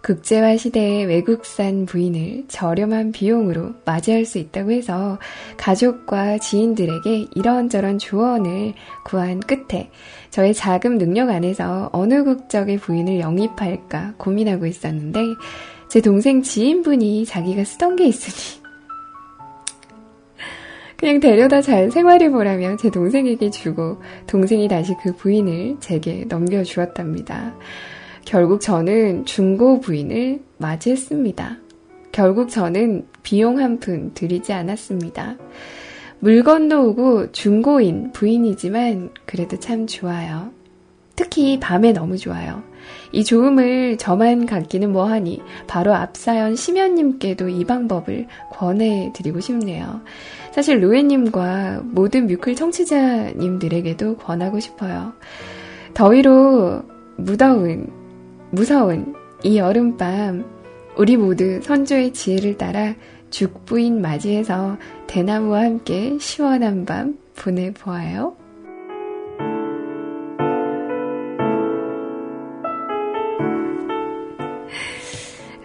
국제화 0.06 0.56
시대의 0.56 1.08
외국산 1.08 1.88
부인을 1.88 2.44
저렴한 2.48 3.12
비용으로 3.12 3.74
맞이할 3.86 4.26
수 4.26 4.38
있다고 4.38 4.70
해서 4.70 5.18
가족과 5.58 6.38
지인들에게 6.38 7.30
이런저런 7.34 7.98
조언을 7.98 8.76
구한 9.04 9.40
끝에 9.40 9.90
저의 10.30 10.54
자금 10.54 11.00
능력 11.00 11.32
안에서 11.32 11.90
어느 11.92 12.24
국적의 12.24 12.78
부인을 12.78 13.20
영입할까 13.20 14.14
고민하고 14.18 14.68
있었는데 14.68 15.22
제 15.90 16.02
동생 16.02 16.44
지인분이 16.44 17.26
자기가 17.26 17.64
쓰던 17.64 17.96
게 17.96 18.06
있으니 18.06 18.62
그냥 20.98 21.20
데려다 21.20 21.64
잘 21.64 21.90
생활해 21.90 22.30
보라며 22.30 22.78
제 22.78 22.92
동생에게 22.92 23.50
주고 23.50 24.00
동생이 24.28 24.68
다시 24.68 24.94
그 25.02 25.16
부인을 25.16 25.78
제게 25.80 26.26
넘겨주었답니다. 26.30 27.56
결국 28.26 28.60
저는 28.60 29.26
중고 29.26 29.80
부인을 29.80 30.42
맞이했습니다. 30.58 31.58
결국 32.12 32.50
저는 32.50 33.06
비용 33.24 33.60
한 33.60 33.80
푼 33.80 34.14
들이지 34.14 34.52
않았습니다. 34.52 35.38
물건도 36.20 36.90
오고 36.90 37.32
중고인 37.32 38.12
부인이지만 38.14 39.12
그래도 39.26 39.60
참 39.60 39.86
좋아요. 39.86 40.50
특히 41.16 41.60
밤에 41.60 41.94
너무 41.94 42.18
좋아요. 42.18 42.64
이 43.12 43.24
좋음을 43.24 43.98
저만 43.98 44.46
갖기는 44.46 44.92
뭐하니 44.92 45.42
바로 45.68 45.94
앞사연 45.94 46.56
심연님께도 46.56 47.50
이 47.50 47.64
방법을 47.64 48.28
권해드리고 48.52 49.40
싶네요. 49.40 50.02
사실 50.52 50.84
로에님과 50.84 51.82
모든 51.84 52.28
뮤클 52.28 52.56
청취자님들에게도 52.56 54.18
권하고 54.18 54.60
싶어요. 54.60 55.14
더위로 55.94 56.82
무더운 57.18 58.05
무서운 58.56 59.14
이 59.44 59.58
여름밤 59.58 60.46
우리 60.98 61.18
모두 61.18 61.60
선조의 61.62 62.14
지혜를 62.14 62.58
따라 62.58 62.96
죽부인 63.30 64.02
맞이해서 64.02 64.78
대나무와 65.08 65.64
함께 65.64 66.18
시원한 66.20 66.86
밤 66.86 67.18
보내보아요. 67.36 68.38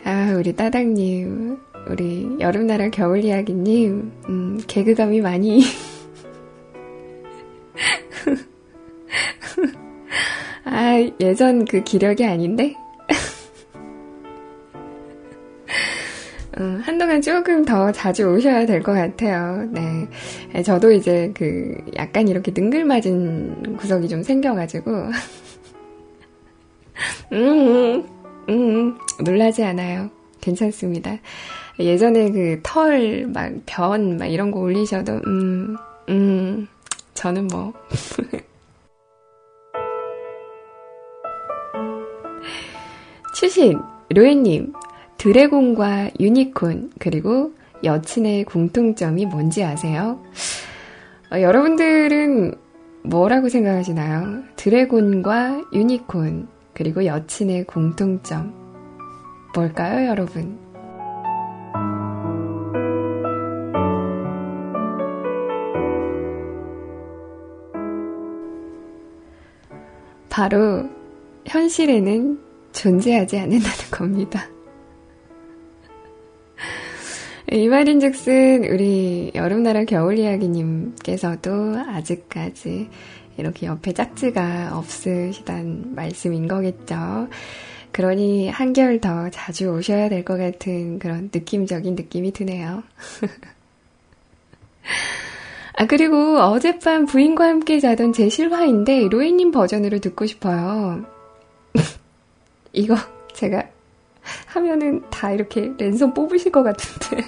아, 0.05 0.35
우리 0.37 0.53
따닥님, 0.53 1.59
우리 1.89 2.37
여름나라 2.41 2.91
겨울 2.91 3.25
이야기님, 3.25 4.13
음, 4.29 4.61
개그감이 4.67 5.21
많이 5.21 5.63
아, 10.65 10.95
예전 11.21 11.65
그 11.65 11.83
기력이 11.83 12.25
아닌데? 12.25 12.75
음, 16.59 16.81
한동안 16.85 17.23
조금 17.23 17.65
더 17.65 17.91
자주 17.93 18.25
오셔야 18.27 18.67
될 18.67 18.83
것 18.83 18.93
같아요. 18.93 19.67
네. 19.71 20.63
저도 20.63 20.91
이제 20.93 21.31
그 21.35 21.75
약간 21.97 22.29
이렇게 22.29 22.53
능글맞은 22.55 23.77
구석이 23.77 24.09
좀 24.09 24.23
생겨가지고. 24.23 24.91
음, 27.33 27.39
음, 27.39 28.05
음, 28.49 28.99
놀라지 29.25 29.65
않아요. 29.65 30.11
괜찮습니다. 30.41 31.17
예전에 31.79 32.31
그 32.31 32.61
털, 32.63 33.27
막, 33.29 33.53
변, 33.65 34.19
막 34.19 34.27
이런 34.27 34.51
거 34.51 34.61
올리셔도, 34.61 35.21
음, 35.27 35.77
음, 36.09 36.67
저는 37.15 37.47
뭐. 37.47 37.73
추신, 43.35 43.81
로엔님, 44.11 44.73
드래곤과 45.19 46.11
유니콘, 46.19 46.93
그리고 46.99 47.53
여친의 47.85 48.45
공통점이 48.45 49.27
뭔지 49.27 49.63
아세요? 49.63 50.21
어, 51.33 51.41
여러분들은 51.41 52.55
뭐라고 53.05 53.49
생각하시나요? 53.49 54.43
드래곤과 54.57 55.65
유니콘, 55.73 56.49
그리고 56.75 57.05
여친의 57.05 57.65
공통점. 57.65 58.53
뭘까요, 59.55 60.09
여러분? 60.09 60.59
바로 70.29 70.89
현실에는 71.47 72.50
존재하지 72.73 73.39
않는다는 73.39 73.77
겁니다. 73.91 74.47
이 77.53 77.67
말인 77.67 77.99
즉슨 77.99 78.65
우리 78.65 79.33
여름나라 79.35 79.85
겨울 79.85 80.19
이야기님께서도 80.19 81.79
아직까지 81.89 82.89
이렇게 83.39 83.67
옆에 83.67 83.93
짝지가 83.93 84.71
없으시단 84.77 85.95
말씀인 85.97 86.47
거겠죠. 86.47 87.29
그러니 87.93 88.49
한결 88.49 89.01
더 89.01 89.31
자주 89.31 89.69
오셔야 89.71 90.09
될 90.09 90.25
것 90.25 90.37
같은 90.39 91.01
그런 91.01 91.29
느낌적인 91.35 91.97
느낌이 91.97 92.33
드네요. 92.33 92.85
아, 95.77 95.87
그리고 95.87 96.39
어젯밤 96.39 97.07
부인과 97.07 97.49
함께 97.49 97.81
자던 97.81 98.13
제 98.13 98.29
실화인데 98.29 99.09
로이님 99.09 99.51
버전으로 99.51 99.99
듣고 99.99 100.27
싶어요. 100.27 101.05
이거 102.73 102.95
제가 103.33 103.69
하면은 104.47 105.03
다 105.11 105.31
이렇게 105.33 105.73
랜선 105.79 106.15
뽑으실 106.15 106.53
것 106.53 106.63
같은데. 106.63 107.25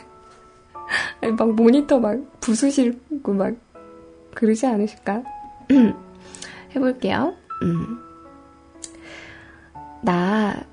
막 1.39 1.53
모니터 1.55 1.99
막 1.99 2.19
부수시고 2.41 3.33
막 3.33 3.55
그러지 4.35 4.67
않으실까? 4.67 5.23
해볼게요. 6.75 7.35
음. 7.63 7.99
나 10.03 10.65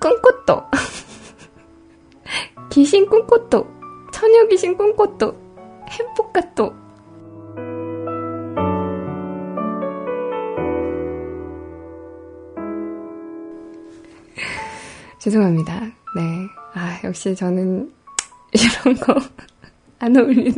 꿈꿨도 0.00 0.62
귀신 2.70 3.08
꿈꿨도 3.08 3.66
처녀 4.12 4.46
귀신 4.48 4.76
꿈꿨도 4.76 5.34
햄뽀까도 5.88 6.74
죄송합니다. 15.24 15.80
네. 16.16 16.48
아, 16.74 17.00
역시 17.04 17.34
저는 17.34 17.90
이런 18.52 18.94
거 18.96 19.14
안 20.04 20.14
어울리네요. 20.16 20.52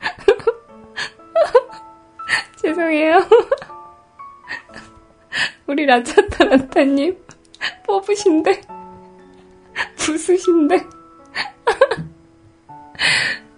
죄송해요. 2.62 3.20
우리 5.66 5.84
라차타라타님 5.84 7.18
뽑으신데 7.84 8.62
부수신데 9.96 10.76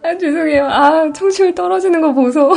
아 0.02 0.18
죄송해요 0.18 0.66
아 0.66 1.12
청취율 1.12 1.54
떨어지는 1.54 2.00
거 2.00 2.12
보소 2.12 2.50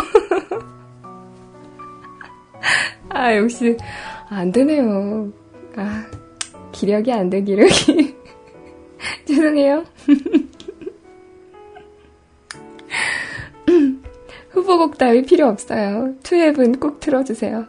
아 3.09 3.36
역시 3.36 3.78
안 4.30 4.51
되네요 4.51 5.32
아 5.76 6.03
기력이 6.82 7.11
안 7.11 7.29
돼 7.29 7.43
기력이 7.43 8.15
죄송해요 9.25 9.86
후보곡 14.49 14.97
따위 14.97 15.21
필요 15.21 15.47
없어요. 15.47 16.13
투앱은 16.23 16.79
꼭 16.79 16.99
틀어주세요. 16.99 17.65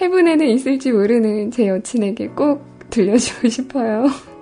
해븐에는 0.00 0.46
있을지 0.48 0.90
모르는 0.92 1.50
제 1.50 1.66
여친에게 1.68 2.28
꼭 2.28 2.64
들려주고 2.90 3.48
싶어요. 3.48 4.06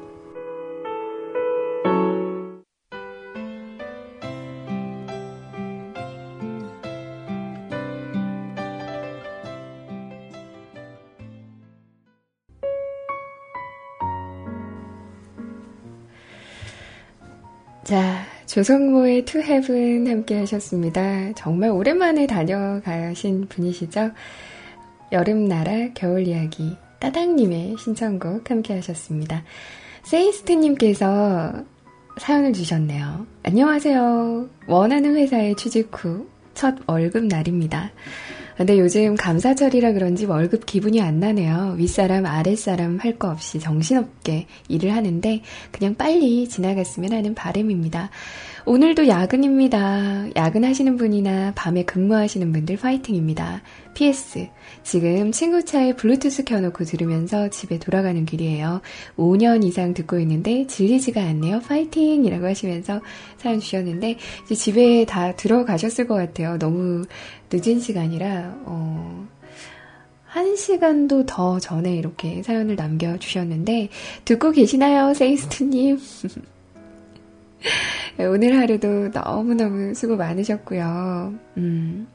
조성모의 18.53 19.25
To 19.25 19.41
Heaven 19.41 20.07
함께 20.07 20.39
하셨습니다. 20.41 21.33
정말 21.33 21.71
오랜만에 21.71 22.27
다녀가신 22.27 23.47
분이시죠? 23.49 24.11
여름나라 25.11 25.89
겨울이야기 25.95 26.77
따당님의 27.01 27.77
신청곡 27.79 28.51
함께 28.51 28.75
하셨습니다. 28.75 29.43
세이스트님께서 30.03 31.65
사연을 32.19 32.53
주셨네요. 32.53 33.27
안녕하세요. 33.43 34.51
원하는 34.67 35.17
회사에 35.17 35.55
취직 35.55 35.89
후 35.93 36.33
첫 36.55 36.77
월급 36.87 37.25
날입니다. 37.25 37.91
근데 38.57 38.79
요즘 38.79 39.15
감사절이라 39.17 39.93
그런지 39.93 40.27
월급 40.27 40.67
기분이 40.67 41.01
안 41.01 41.21
나네요. 41.21 41.75
윗사람, 41.79 42.27
아랫사람 42.27 42.99
할 43.01 43.13
거 43.19 43.29
없이 43.31 43.61
정신없게 43.61 44.47
일을 44.69 44.95
하는데 44.95 45.43
그냥 45.71 45.95
빨리 45.95 46.49
지나갔으면 46.49 47.13
하는 47.13 47.35
바람입니다. 47.35 48.11
오늘도 48.65 49.09
야근입니다. 49.09 50.29
야근하시는 50.37 50.97
분이나 50.97 51.53
밤에 51.55 51.85
근무하시는 51.85 52.53
분들 52.53 52.77
파이팅입니다. 52.77 53.63
PS. 53.95 54.49
지금 54.85 55.33
친구 55.33 55.65
차에 55.65 55.95
블루투스 55.97 56.45
켜놓고 56.45 56.85
들으면서 56.85 57.49
집에 57.49 57.79
돌아가는 57.79 58.25
길이에요. 58.25 58.81
5년 59.17 59.65
이상 59.65 59.95
듣고 59.95 60.19
있는데 60.21 60.67
질리지가 60.67 61.21
않네요. 61.21 61.61
파이팅! 61.61 62.25
이라고 62.25 62.47
하시면서 62.47 63.01
사연 63.37 63.61
주셨는데, 63.61 64.17
집에 64.55 65.05
다 65.05 65.35
들어가셨을 65.35 66.07
것 66.07 66.15
같아요. 66.15 66.59
너무 66.59 67.05
늦은 67.53 67.81
시간이라, 67.81 68.63
어, 68.65 69.29
한 70.25 70.57
시간도 70.57 71.27
더 71.27 71.59
전에 71.59 71.95
이렇게 71.95 72.43
사연을 72.43 72.77
남겨주셨는데, 72.77 73.91
듣고 74.25 74.51
계시나요, 74.53 75.13
세이스트님? 75.15 75.99
오늘 78.19 78.59
하루도 78.59 79.09
너무너무 79.09 79.95
수고 79.95 80.17
많으셨고요. 80.17 81.35
음. 81.59 82.07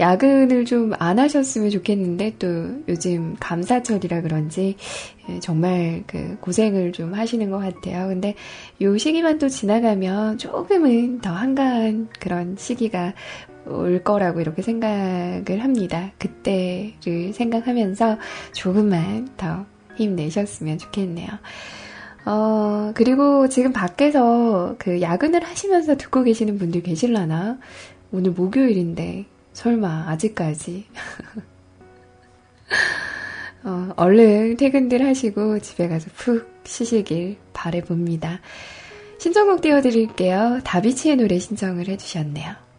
야근을 0.00 0.64
좀 0.64 0.94
안 0.98 1.18
하셨으면 1.18 1.68
좋겠는데 1.70 2.36
또 2.38 2.46
요즘 2.88 3.36
감사철이라 3.38 4.22
그런지 4.22 4.76
예, 5.28 5.40
정말 5.40 6.02
그 6.06 6.38
고생을 6.40 6.92
좀 6.92 7.12
하시는 7.12 7.50
것 7.50 7.58
같아요. 7.58 8.08
근데 8.08 8.34
요 8.80 8.96
시기만 8.96 9.38
또 9.38 9.48
지나가면 9.48 10.38
조금은 10.38 11.20
더 11.20 11.30
한가한 11.30 12.08
그런 12.18 12.56
시기가 12.58 13.12
올 13.66 14.02
거라고 14.02 14.40
이렇게 14.40 14.62
생각을 14.62 15.62
합니다. 15.62 16.12
그때를 16.18 17.32
생각하면서 17.32 18.18
조금만 18.52 19.28
더 19.36 19.66
힘내셨으면 19.96 20.78
좋겠네요. 20.78 21.28
어, 22.26 22.92
그리고 22.94 23.48
지금 23.48 23.72
밖에서 23.72 24.76
그 24.78 25.00
야근을 25.00 25.42
하시면서 25.44 25.96
듣고 25.96 26.22
계시는 26.22 26.58
분들 26.58 26.82
계실라나? 26.82 27.58
오늘 28.12 28.32
목요일인데, 28.32 29.26
설마, 29.52 30.06
아직까지. 30.08 30.84
어, 33.64 33.90
얼른 33.96 34.56
퇴근들 34.56 35.04
하시고 35.04 35.58
집에 35.60 35.88
가서 35.88 36.10
푹 36.16 36.48
쉬시길 36.64 37.36
바래봅니다. 37.52 38.40
신청곡 39.18 39.60
띄워드릴게요. 39.60 40.60
다비치의 40.64 41.16
노래 41.16 41.38
신청을 41.38 41.88
해주셨네요. 41.88 42.69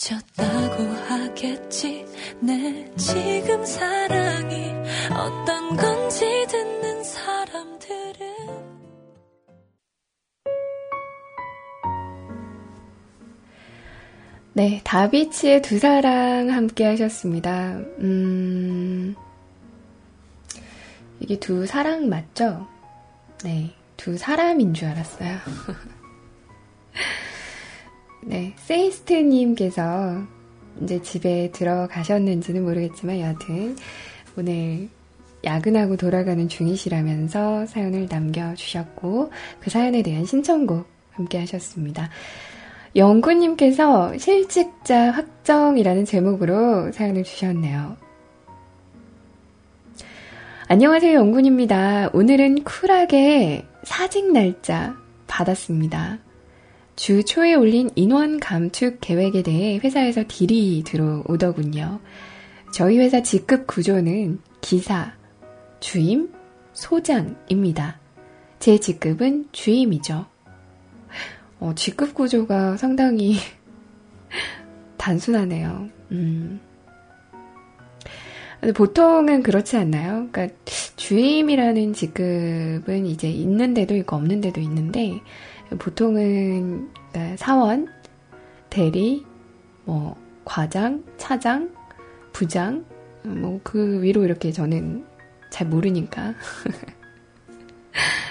미쳤다고 0.00 0.82
하겠지 1.08 2.06
내 2.40 2.90
지금 2.96 3.64
사랑이 3.64 4.72
어떤 5.10 5.76
건지 5.76 6.46
듣는 6.48 7.04
사람들은 7.04 8.70
네, 14.54 14.80
다비치의 14.84 15.62
두 15.62 15.78
사랑 15.78 16.50
함께 16.50 16.84
하셨습니다. 16.84 17.76
음, 18.00 19.14
이게 21.20 21.38
두 21.38 21.66
사랑 21.66 22.08
맞죠? 22.08 22.66
네, 23.44 23.74
두 23.96 24.18
사람인 24.18 24.74
줄 24.74 24.88
알았어요. 24.88 25.38
네, 28.22 28.52
세이스트님께서 28.56 30.22
이제 30.82 31.02
집에 31.02 31.50
들어가셨는지는 31.52 32.62
모르겠지만 32.62 33.20
여하튼 33.20 33.76
오늘 34.36 34.88
야근하고 35.44 35.96
돌아가는 35.96 36.48
중이시라면서 36.48 37.66
사연을 37.66 38.06
남겨주셨고 38.10 39.30
그 39.60 39.70
사연에 39.70 40.02
대한 40.02 40.24
신청곡 40.24 40.86
함께 41.12 41.38
하셨습니다. 41.38 42.10
영구님께서 42.94 44.18
실직자 44.18 45.10
확정이라는 45.12 46.04
제목으로 46.04 46.92
사연을 46.92 47.24
주셨네요. 47.24 47.96
안녕하세요, 50.68 51.14
영군입니다. 51.14 52.10
오늘은 52.12 52.64
쿨하게 52.64 53.66
사직 53.82 54.32
날짜 54.32 54.94
받았습니다. 55.26 56.18
주 57.00 57.24
초에 57.24 57.54
올린 57.54 57.88
인원 57.94 58.38
감축 58.38 58.98
계획에 59.00 59.42
대해 59.42 59.78
회사에서 59.82 60.22
딜이 60.28 60.84
들어오더군요. 60.84 61.98
저희 62.74 62.98
회사 62.98 63.22
직급 63.22 63.66
구조는 63.66 64.38
기사, 64.60 65.14
주임, 65.80 66.30
소장입니다. 66.74 67.98
제 68.58 68.78
직급은 68.78 69.46
주임이죠. 69.50 70.26
어, 71.60 71.72
직급 71.74 72.12
구조가 72.12 72.76
상당히 72.76 73.36
단순하네요. 74.98 75.88
음. 76.12 76.60
보통은 78.74 79.42
그렇지 79.42 79.78
않나요? 79.78 80.28
그러니까 80.30 80.54
주임이라는 80.96 81.94
직급은 81.94 83.06
이제 83.06 83.30
있는 83.30 83.72
데도 83.72 83.96
있고 83.96 84.16
없는 84.16 84.42
데도 84.42 84.60
있는데 84.60 85.18
보통은 85.78 86.90
그러니까 87.12 87.36
사원, 87.36 87.88
대리, 88.68 89.24
뭐 89.84 90.16
과장, 90.44 91.04
차장, 91.16 91.74
부장, 92.32 92.84
뭐 93.22 93.60
그 93.62 94.02
위로 94.02 94.24
이렇게 94.24 94.52
저는 94.52 95.04
잘 95.50 95.66
모르니까 95.66 96.34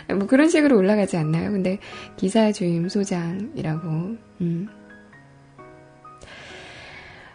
뭐 0.09 0.25
그런 0.25 0.49
식으로 0.49 0.77
올라가지 0.77 1.17
않나요? 1.17 1.51
근데 1.51 1.77
기사 2.17 2.51
주임 2.51 2.89
소장이라고 2.89 3.87
음. 4.41 4.67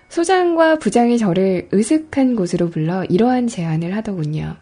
소장과 0.08 0.78
부장이 0.78 1.18
저를 1.18 1.68
으슥한 1.72 2.36
곳으로 2.36 2.70
불러 2.70 3.04
이러한 3.04 3.48
제안을 3.48 3.96
하더군요. 3.96 4.56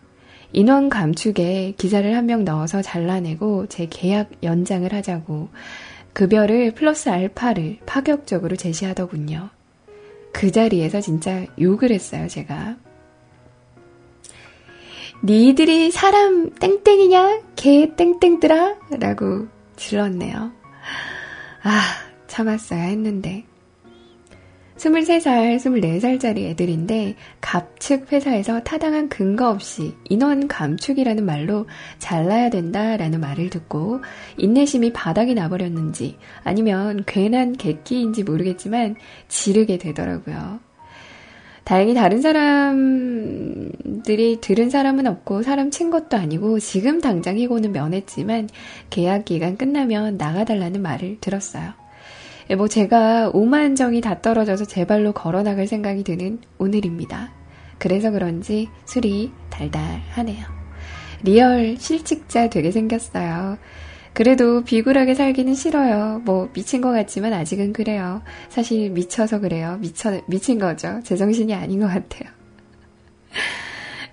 인원 0.52 0.88
감축에 0.88 1.74
기사를 1.78 2.14
한 2.14 2.26
명 2.26 2.44
넣어서 2.44 2.82
잘라내고 2.82 3.66
제 3.68 3.86
계약 3.90 4.30
연장을 4.42 4.92
하자고 4.92 5.48
급여를 6.12 6.72
플러스 6.74 7.08
알파를 7.08 7.78
파격적으로 7.86 8.56
제시하더군요. 8.56 9.48
그 10.32 10.50
자리에서 10.50 11.00
진짜 11.00 11.46
욕을 11.60 11.90
했어요, 11.90 12.28
제가. 12.28 12.76
니들이 15.24 15.90
사람 15.90 16.50
땡땡이냐? 16.54 17.42
개 17.56 17.94
땡땡들아? 17.96 18.76
라고 18.98 19.46
질렀네요. 19.76 20.52
아, 21.62 21.80
참았어야 22.26 22.82
했는데. 22.82 23.44
23살, 24.82 25.56
24살짜리 25.58 26.50
애들인데 26.50 27.14
갑측 27.40 28.12
회사에서 28.12 28.64
타당한 28.64 29.08
근거 29.08 29.48
없이 29.48 29.94
인원 30.08 30.48
감축이라는 30.48 31.24
말로 31.24 31.66
잘라야 32.00 32.50
된다라는 32.50 33.20
말을 33.20 33.48
듣고 33.50 34.00
인내심이 34.38 34.92
바닥이 34.92 35.34
나버렸는지 35.34 36.16
아니면 36.42 37.04
괜한 37.06 37.52
객기인지 37.52 38.24
모르겠지만 38.24 38.96
지르게 39.28 39.78
되더라고요. 39.78 40.58
다행히 41.62 41.94
다른 41.94 42.20
사람들이 42.20 43.20
들은 44.40 44.68
사람은 44.68 45.06
없고 45.06 45.44
사람 45.44 45.70
친 45.70 45.90
것도 45.90 46.16
아니고 46.16 46.58
지금 46.58 47.00
당장 47.00 47.38
해고는 47.38 47.70
면했지만 47.70 48.48
계약 48.90 49.26
기간 49.26 49.56
끝나면 49.56 50.16
나가달라는 50.16 50.82
말을 50.82 51.18
들었어요. 51.20 51.81
예, 52.50 52.54
뭐 52.54 52.68
제가 52.68 53.30
오만정이 53.32 54.00
다 54.00 54.20
떨어져서 54.20 54.64
제 54.64 54.84
발로 54.84 55.12
걸어 55.12 55.42
나갈 55.42 55.66
생각이 55.66 56.04
드는 56.04 56.40
오늘입니다. 56.58 57.32
그래서 57.78 58.10
그런지 58.10 58.68
술이 58.84 59.32
달달하네요. 59.50 60.44
real 61.24 61.76
실직자 61.78 62.50
되게 62.50 62.70
생겼어요. 62.70 63.58
그래도 64.12 64.62
비굴하게 64.62 65.14
살기는 65.14 65.54
싫어요. 65.54 66.20
뭐 66.24 66.50
미친 66.52 66.80
것 66.80 66.90
같지만 66.90 67.32
아직은 67.32 67.72
그래요. 67.72 68.22
사실 68.50 68.90
미쳐서 68.90 69.40
그래요. 69.40 69.78
미쳐 69.80 70.20
미친 70.26 70.58
거죠. 70.58 71.00
제정신이 71.02 71.54
아닌 71.54 71.80
것 71.80 71.86
같아요. 71.86 72.30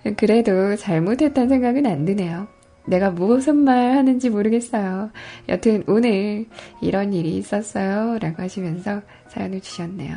그래도 0.15 0.75
잘못했다는 0.77 1.49
생각은 1.49 1.85
안 1.85 2.05
드네요. 2.05 2.47
내가 2.89 3.11
무슨 3.11 3.57
말 3.57 3.95
하는지 3.95 4.29
모르겠어요. 4.29 5.11
여튼 5.47 5.83
오늘 5.87 6.45
이런 6.81 7.13
일이 7.13 7.37
있었어요. 7.37 8.17
라고 8.19 8.41
하시면서 8.41 9.01
사연을 9.27 9.61
주셨네요. 9.61 10.15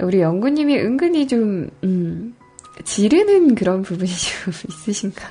우리 0.00 0.20
영구님이 0.20 0.78
은근히 0.78 1.26
좀, 1.26 1.70
음, 1.84 2.34
지르는 2.84 3.54
그런 3.54 3.82
부분이 3.82 4.10
좀 4.10 4.52
있으신가? 4.68 5.30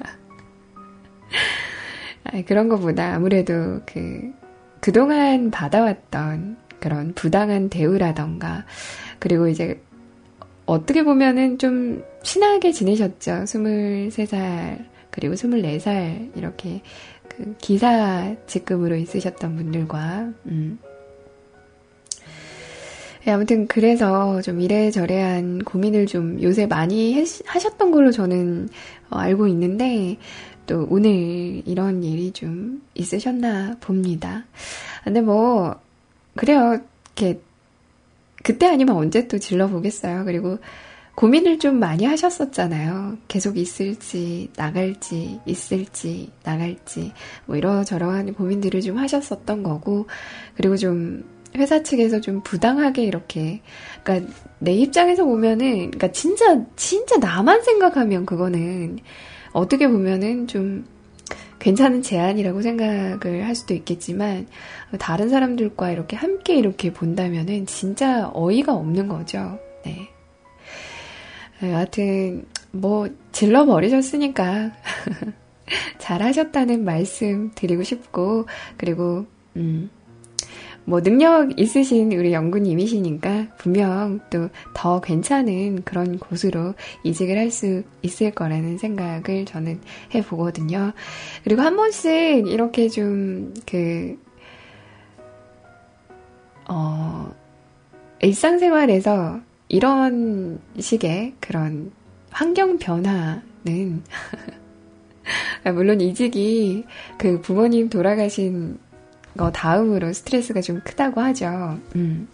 아니, 2.24 2.46
그런 2.46 2.70
것보다 2.70 3.14
아무래도 3.14 3.82
그, 3.86 4.32
그동안 4.80 5.52
받아왔던 5.52 6.58
그런 6.80 7.14
부당한 7.14 7.70
대우라던가, 7.70 8.66
그리고 9.20 9.48
이제 9.48 9.80
어떻게 10.66 11.04
보면은 11.04 11.60
좀 11.60 12.04
친하게 12.24 12.72
지내셨죠. 12.72 13.44
23살 13.44 14.95
그리고 15.16 15.34
24살 15.34 16.36
이렇게 16.36 16.82
그 17.30 17.56
기사 17.58 18.36
직급으로 18.48 18.96
있으셨던 18.96 19.56
분들과 19.56 20.34
음. 20.46 20.78
네, 23.26 23.32
아무튼 23.32 23.66
그래서 23.68 24.42
좀 24.44 24.62
이래저래한 24.62 25.64
고민을 25.64 26.06
좀 26.06 26.40
요새 26.44 26.68
많이 26.68 27.26
하셨던 27.46 27.90
걸로 27.90 28.12
저는 28.12 28.70
어, 29.10 29.18
알고 29.18 29.48
있는데 29.48 30.18
또 30.68 30.86
오늘 30.90 31.64
이런 31.66 32.04
일이 32.04 32.32
좀 32.32 32.84
있으셨나 32.94 33.78
봅니다. 33.80 34.46
근데 35.04 35.22
뭐 35.22 35.76
그래요. 36.36 36.80
이렇게 37.18 37.40
그때 38.44 38.68
아니면 38.68 38.96
언제 38.96 39.28
또 39.28 39.40
질러보겠어요. 39.40 40.26
그리고 40.26 40.60
고민을 41.16 41.60
좀 41.60 41.80
많이 41.80 42.06
하셨었잖아요. 42.06 43.18
계속 43.28 43.58
있을지, 43.58 44.50
나갈지, 44.58 45.40
있을지, 45.46 46.30
나갈지, 46.44 47.14
뭐 47.46 47.56
이러저러한 47.56 48.34
고민들을 48.34 48.82
좀 48.82 48.98
하셨었던 48.98 49.64
거고, 49.64 50.08
그리고 50.56 50.76
좀 50.76 51.24
회사 51.56 51.82
측에서 51.84 52.20
좀 52.20 52.42
부당하게 52.44 53.04
이렇게, 53.04 53.62
그러니까 54.04 54.34
내 54.60 54.74
입장에서 54.74 55.24
보면은, 55.24 55.92
그러니까 55.92 56.12
진짜, 56.12 56.62
진짜 56.76 57.18
나만 57.18 57.64
생각하면 57.64 58.26
그거는 58.26 59.00
어떻게 59.54 59.88
보면은 59.88 60.48
좀 60.48 60.86
괜찮은 61.60 62.02
제안이라고 62.02 62.62
생각을 62.62 63.46
할 63.46 63.56
수도 63.56 63.74
있겠지만, 63.74 64.48
다른 65.00 65.30
사람들과 65.30 65.92
이렇게 65.92 66.18
함께 66.18 66.58
이렇게 66.58 66.92
본다면은 66.92 67.68
진짜 67.68 68.30
어이가 68.34 68.74
없는 68.74 69.08
거죠. 69.08 69.58
네. 69.86 70.10
네, 71.62 71.72
여하튼 71.72 72.46
뭐 72.72 73.08
질러버리셨으니까 73.32 74.72
잘하셨다는 75.98 76.84
말씀 76.84 77.52
드리고 77.56 77.84
싶고 77.84 78.46
그리고 78.78 79.26
음, 79.56 79.90
뭐 80.84 81.02
능력 81.02 81.60
있으신 81.60 82.12
우리 82.12 82.34
연구님이시니까 82.34 83.56
분명 83.58 84.20
또 84.30 84.50
더 84.86 85.02
괜찮은 85.02 85.82
그런 85.84 86.20
곳으로 86.20 86.76
이직을 87.04 87.38
할 87.40 87.50
수 87.50 87.82
있을 88.04 88.30
거라는 88.32 88.78
생각을 88.78 89.46
저는 89.46 89.80
해보거든요. 90.14 90.94
그리고 91.44 91.62
한 91.64 91.76
번씩 91.76 92.12
이렇게 92.48 92.88
좀 92.90 93.54
그, 93.66 94.16
어, 96.68 97.34
일상생활에서 98.22 99.40
이런 99.76 100.60
식의 100.80 101.34
그런 101.42 101.92
환경 102.32 102.78
변화는 102.78 104.04
물론 105.74 106.00
이직이 106.00 106.86
그 107.18 107.42
부모님 107.42 107.90
돌아가신 107.90 108.78
거 109.36 109.52
다음으로 109.52 110.14
스트레스가 110.14 110.62
좀 110.62 110.80
크다고 110.86 111.20
하죠. 111.20 111.78
음. 111.98 112.30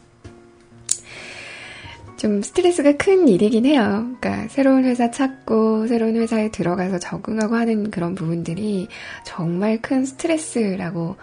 좀 2.17 2.43
스트레스가 2.43 2.97
큰 2.97 3.27
일이긴 3.27 3.65
해요. 3.65 4.07
그러니까 4.19 4.47
새로운 4.49 4.85
회사 4.85 5.09
찾고 5.09 5.87
새로운 5.87 6.17
회사에 6.17 6.51
들어가서 6.51 6.99
적응하고 6.99 7.55
하는 7.55 7.89
그런 7.89 8.13
부분들이 8.13 8.87
정말 9.25 9.81
큰 9.81 10.05
스트레스라고 10.05 11.15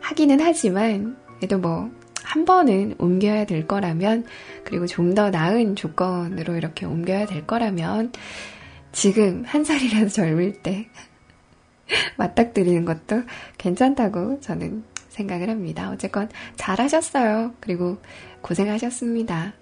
하기는 0.00 0.38
하지만 0.40 1.16
그래도 1.38 1.58
뭐 1.58 1.90
한 2.26 2.44
번은 2.44 2.96
옮겨야 2.98 3.46
될 3.46 3.66
거라면, 3.66 4.24
그리고 4.64 4.86
좀 4.86 5.14
더 5.14 5.30
나은 5.30 5.76
조건으로 5.76 6.56
이렇게 6.56 6.84
옮겨야 6.84 7.26
될 7.26 7.46
거라면, 7.46 8.12
지금 8.92 9.44
한 9.46 9.62
살이라도 9.64 10.08
젊을 10.08 10.62
때 10.62 10.88
맞닥뜨리는 12.18 12.84
것도 12.84 13.22
괜찮다고 13.58 14.40
저는 14.40 14.84
생각을 15.10 15.48
합니다. 15.48 15.90
어쨌건 15.90 16.28
잘하셨어요. 16.56 17.54
그리고 17.60 17.98
고생하셨습니다. 18.42 19.54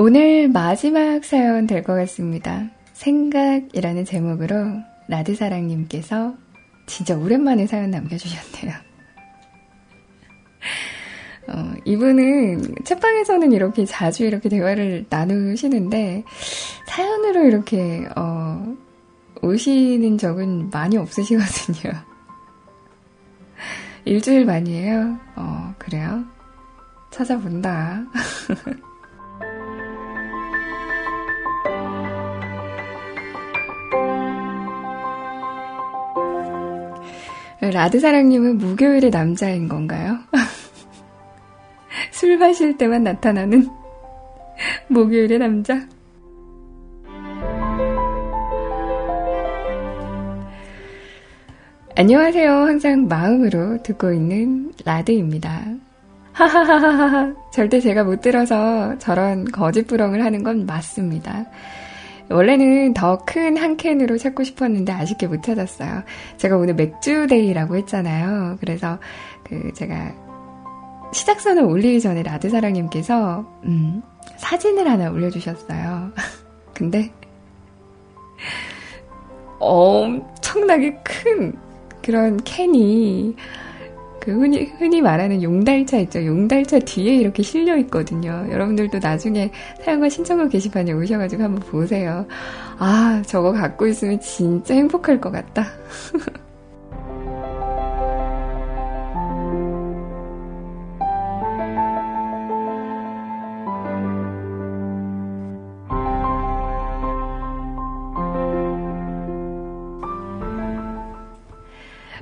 오늘 0.00 0.46
마지막 0.48 1.24
사연 1.24 1.66
될 1.66 1.82
것 1.82 1.94
같습니다. 1.94 2.70
생각이라는 2.92 4.04
제목으로 4.04 4.54
라드사랑님께서 5.08 6.34
진짜 6.86 7.16
오랜만에 7.16 7.66
사연 7.66 7.90
남겨주셨네요. 7.90 8.74
어, 11.48 11.72
이분은 11.84 12.76
책방에서는 12.84 13.50
이렇게 13.50 13.84
자주 13.86 14.24
이렇게 14.24 14.48
대화를 14.48 15.06
나누시는데 15.10 16.22
사연으로 16.86 17.46
이렇게 17.46 18.06
어, 18.14 18.76
오시는 19.42 20.16
적은 20.16 20.70
많이 20.70 20.96
없으시거든요. 20.96 21.92
일주일 24.04 24.44
만이에요. 24.44 25.18
어, 25.34 25.74
그래요? 25.76 26.24
찾아본다. 27.10 28.04
라드사랑님은 37.70 38.58
무교일의 38.58 39.10
남자인 39.10 39.68
건가요? 39.68 40.18
술 42.12 42.36
마실 42.38 42.76
때만 42.76 43.04
나타나는 43.04 43.68
목요일의 44.88 45.38
남자? 45.38 45.80
안녕하세요. 51.96 52.48
항상 52.48 53.08
마음으로 53.08 53.82
듣고 53.82 54.12
있는 54.12 54.72
라드입니다. 54.84 55.64
하하하하하. 56.32 57.34
절대 57.52 57.80
제가 57.80 58.04
못 58.04 58.20
들어서 58.20 58.96
저런 58.98 59.44
거짓부렁을 59.44 60.24
하는 60.24 60.44
건 60.44 60.64
맞습니다. 60.64 61.46
원래는 62.30 62.94
더 62.94 63.18
큰 63.26 63.56
한 63.56 63.76
캔으로 63.76 64.18
찾고 64.18 64.44
싶었는데 64.44 64.92
아쉽게 64.92 65.26
못 65.26 65.42
찾았어요. 65.42 66.02
제가 66.36 66.56
오늘 66.56 66.74
맥주데이라고 66.74 67.76
했잖아요. 67.76 68.58
그래서 68.60 68.98
그 69.44 69.72
제가 69.74 70.12
시작선을 71.12 71.62
올리기 71.64 72.00
전에 72.00 72.22
라드사랑님께서 72.22 73.60
음, 73.64 74.02
사진을 74.36 74.88
하나 74.88 75.10
올려주셨어요. 75.10 76.12
근데 76.74 77.10
엄청나게 79.58 80.98
큰 81.02 81.52
그런 82.02 82.36
캔이 82.44 83.34
그 84.28 84.38
흔히, 84.38 84.70
흔히 84.78 85.00
말하는 85.00 85.42
용달차 85.42 85.96
있죠. 86.00 86.22
용달차 86.22 86.80
뒤에 86.80 87.16
이렇게 87.16 87.42
실려 87.42 87.78
있거든요. 87.78 88.46
여러분들도 88.50 88.98
나중에 88.98 89.50
사용과 89.82 90.10
신청을 90.10 90.50
게시판에 90.50 90.92
오셔가지고 90.92 91.44
한번 91.44 91.62
보세요. 91.62 92.26
아, 92.78 93.22
저거 93.24 93.52
갖고 93.52 93.86
있으면 93.86 94.20
진짜 94.20 94.74
행복할 94.74 95.18
것 95.18 95.30
같다. 95.30 95.68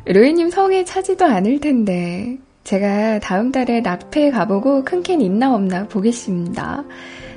로이님 0.06 0.50
성에 0.50 0.84
차지도 0.84 1.24
않을 1.24 1.60
텐데 1.60 2.38
제가 2.64 3.18
다음 3.20 3.52
달에 3.52 3.80
납페 3.80 4.30
가보고 4.30 4.84
큰 4.84 5.02
캔 5.02 5.20
있나 5.20 5.54
없나 5.54 5.86
보겠습니다. 5.88 6.84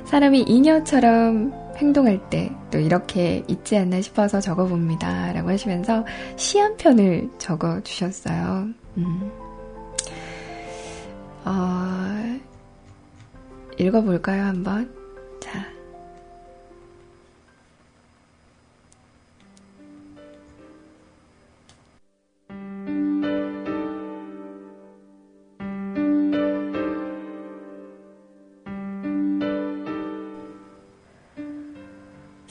사람이 0.04 0.42
이녀처럼 0.42 1.52
행동할 1.76 2.18
때 2.30 2.50
또 2.70 2.78
이렇게 2.78 3.42
있지 3.48 3.76
않나 3.76 4.00
싶어서 4.00 4.40
적어봅니다. 4.40 5.32
라고 5.32 5.50
하시면서 5.50 6.04
시 6.36 6.58
한 6.58 6.76
편을 6.76 7.28
적어 7.38 7.80
주셨어요. 7.82 8.68
음. 8.96 9.30
어, 11.44 12.38
읽어볼까요, 13.78 14.44
한번? 14.44 14.92
자. 15.40 15.64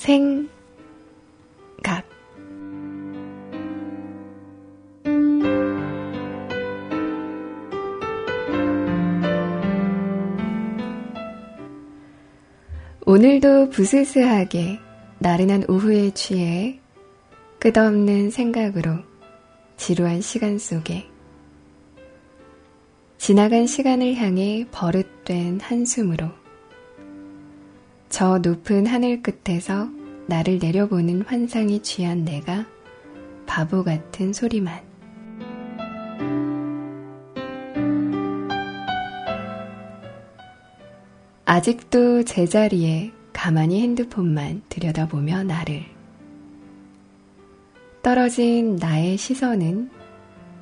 생각. 0.10 0.50
오늘도 13.06 13.70
부스스하게 13.70 14.80
나른한 15.20 15.66
오후에 15.68 16.10
취해 16.16 16.80
끝없는 17.60 18.32
생각으로 18.32 18.98
지루한 19.78 20.22
시간 20.22 20.58
속에 20.58 21.08
지나간 23.20 23.68
시간을 23.68 24.16
향해 24.16 24.66
버릇된 24.72 25.60
한숨으로 25.60 26.30
저 28.10 28.40
높은 28.40 28.88
하늘 28.88 29.22
끝에서 29.22 29.99
나를 30.30 30.60
내려보는 30.60 31.24
환상에 31.24 31.82
취한 31.82 32.24
내가 32.24 32.66
바보 33.48 33.84
같은 33.84 34.32
소리만. 34.32 34.80
아직도 41.46 42.24
제자리에 42.26 43.12
가만히 43.34 43.82
핸드폰만 43.82 44.62
들여다보며 44.70 45.44
나를. 45.44 45.84
떨어진 48.04 48.76
나의 48.76 49.18
시선은 49.18 49.90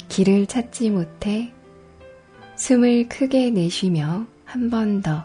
길을 0.07 0.47
찾지 0.47 0.89
못해 0.91 1.51
숨을 2.55 3.09
크게 3.09 3.51
내쉬며 3.51 4.25
한 4.45 4.69
번 4.69 5.01
더 5.01 5.23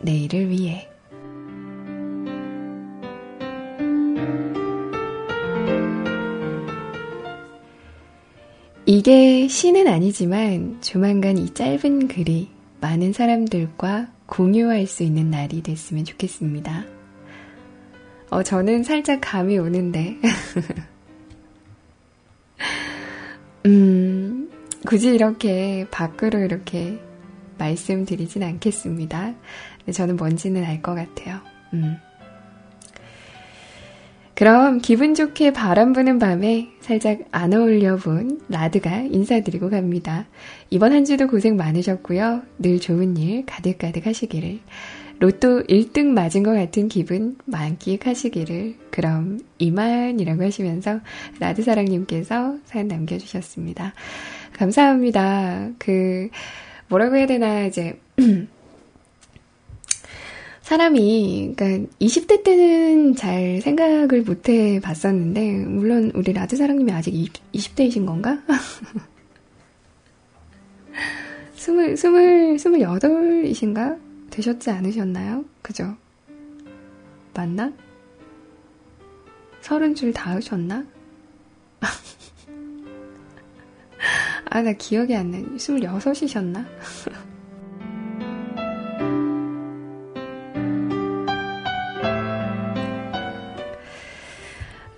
내일을 0.00 0.48
위해. 0.50 0.88
이게 8.88 9.48
시는 9.48 9.88
아니지만 9.88 10.80
조만간 10.80 11.38
이 11.38 11.52
짧은 11.52 12.06
글이 12.06 12.48
많은 12.80 13.12
사람들과 13.12 14.12
공유할 14.26 14.86
수 14.86 15.02
있는 15.02 15.28
날이 15.30 15.60
됐으면 15.62 16.04
좋겠습니다. 16.04 16.84
어, 18.30 18.42
저는 18.44 18.84
살짝 18.84 19.18
감이 19.20 19.58
오는데. 19.58 20.16
음, 23.66 24.48
굳이 24.86 25.08
이렇게 25.08 25.86
밖으로 25.90 26.38
이렇게 26.38 27.00
말씀드리진 27.58 28.44
않겠습니다. 28.44 29.34
저는 29.92 30.16
뭔지는 30.16 30.62
알 30.64 30.80
것 30.80 30.94
같아요. 30.94 31.40
음. 31.74 31.96
그럼 34.36 34.80
기분 34.80 35.14
좋게 35.14 35.54
바람 35.54 35.94
부는 35.94 36.18
밤에 36.18 36.68
살짝 36.80 37.20
안 37.30 37.54
어울려 37.54 37.96
본 37.96 38.38
라드가 38.50 38.98
인사드리고 39.10 39.70
갑니다. 39.70 40.26
이번 40.68 40.92
한 40.92 41.06
주도 41.06 41.26
고생 41.26 41.56
많으셨고요. 41.56 42.42
늘 42.58 42.78
좋은 42.78 43.16
일 43.16 43.46
가득가득 43.46 44.06
하시기를. 44.06 44.60
로또 45.20 45.62
1등 45.62 46.08
맞은 46.08 46.42
것 46.42 46.52
같은 46.52 46.88
기분 46.88 47.38
만끽하시기를. 47.46 48.74
그럼 48.90 49.40
이만이라고 49.56 50.44
하시면서 50.44 51.00
라드사랑님께서 51.40 52.58
사연 52.66 52.88
남겨주셨습니다. 52.88 53.94
감사합니다. 54.52 55.70
그, 55.78 56.28
뭐라고 56.88 57.16
해야 57.16 57.26
되나, 57.26 57.64
이제, 57.64 57.98
사람이, 60.66 61.54
그러니까 61.56 61.88
20대 62.00 62.42
때는 62.42 63.14
잘 63.14 63.60
생각을 63.62 64.22
못 64.22 64.48
해 64.48 64.80
봤었는데, 64.80 65.64
물론 65.64 66.10
우리 66.16 66.32
라드 66.32 66.56
사랑님이 66.56 66.90
아직 66.90 67.14
20, 67.52 67.76
대이신 67.76 68.04
건가? 68.04 68.42
스물, 71.54 71.96
스물, 71.96 72.58
스물여덟이신가? 72.58 73.96
되셨지 74.30 74.70
않으셨나요? 74.70 75.44
그죠? 75.62 75.96
맞나? 77.32 77.72
서른 79.60 79.94
줄 79.94 80.12
닿으셨나? 80.12 80.84
아, 84.50 84.62
나 84.62 84.72
기억이 84.72 85.14
안 85.14 85.30
나. 85.30 85.38
스물여섯이셨나? 85.58 86.66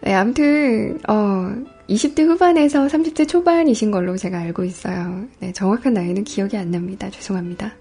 네, 0.09 0.15
아무튼, 0.15 0.99
어, 1.07 1.55
20대 1.87 2.23
후반에서 2.23 2.87
30대 2.87 3.29
초반이신 3.29 3.91
걸로 3.91 4.17
제가 4.17 4.39
알고 4.39 4.65
있어요. 4.65 5.27
네, 5.39 5.53
정확한 5.53 5.93
나이는 5.93 6.25
기억이 6.25 6.57
안 6.57 6.71
납니다. 6.71 7.11
죄송합니다. 7.11 7.75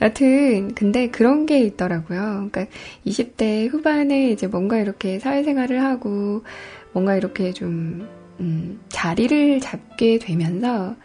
여튼, 0.00 0.72
근데 0.74 1.10
그런 1.10 1.44
게 1.44 1.60
있더라고요. 1.60 2.48
그러니까 2.50 2.64
20대 3.04 3.68
후반에 3.68 4.30
이제 4.30 4.46
뭔가 4.46 4.78
이렇게 4.78 5.18
사회생활을 5.18 5.84
하고, 5.84 6.44
뭔가 6.92 7.14
이렇게 7.14 7.52
좀, 7.52 8.08
음, 8.40 8.80
자리를 8.88 9.60
잡게 9.60 10.18
되면서 10.18 10.96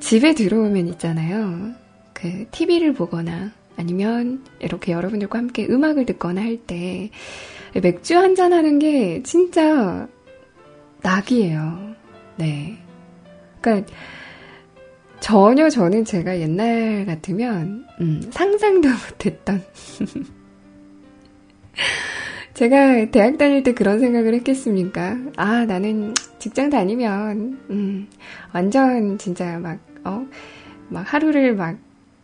집에 0.00 0.34
들어오면 0.34 0.88
있잖아요. 0.88 1.72
그, 2.14 2.46
TV를 2.50 2.94
보거나 2.94 3.52
아니면 3.78 4.44
이렇게 4.58 4.92
여러분들과 4.92 5.38
함께 5.38 5.66
음악을 5.70 6.04
듣거나 6.04 6.42
할 6.42 6.58
때, 6.58 7.10
맥주 7.80 8.16
한잔 8.16 8.52
하는 8.52 8.78
게 8.78 9.22
진짜 9.22 10.08
낙이에요. 11.02 11.94
네. 12.36 12.76
그러니까 13.60 13.92
전혀 15.20 15.68
저는 15.68 16.04
제가 16.04 16.40
옛날 16.40 17.04
같으면 17.06 17.86
음, 18.00 18.20
상상도 18.30 18.88
못했던 19.10 19.62
제가 22.54 23.10
대학 23.10 23.38
다닐 23.38 23.62
때 23.62 23.74
그런 23.74 24.00
생각을 24.00 24.34
했겠습니까? 24.34 25.16
아 25.36 25.64
나는 25.64 26.14
직장 26.38 26.70
다니면 26.70 27.60
음, 27.70 28.08
완전 28.52 29.18
진짜 29.18 29.58
막 29.58 29.78
어, 30.04 30.26
막 30.88 31.12
하루를 31.12 31.54
막 31.54 31.76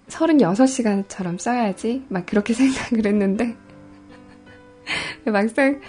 36시간처럼 0.08 1.38
써야지 1.38 2.04
막 2.08 2.26
그렇게 2.26 2.52
생각을 2.54 3.06
했는데 3.06 3.56
막상 5.24 5.80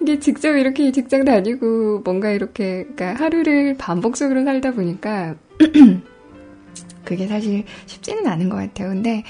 이게 0.00 0.18
직접 0.18 0.56
이렇게 0.56 0.90
직장 0.92 1.24
다니고 1.24 2.00
뭔가 2.00 2.30
이렇게 2.30 2.84
그러니까 2.94 3.14
하루를 3.24 3.76
반복적으로 3.78 4.44
살다 4.44 4.72
보니까 4.72 5.36
그게 7.04 7.26
사실 7.26 7.64
쉽지는 7.86 8.26
않은 8.26 8.48
것 8.48 8.56
같아요. 8.56 8.88
근데 8.88 9.22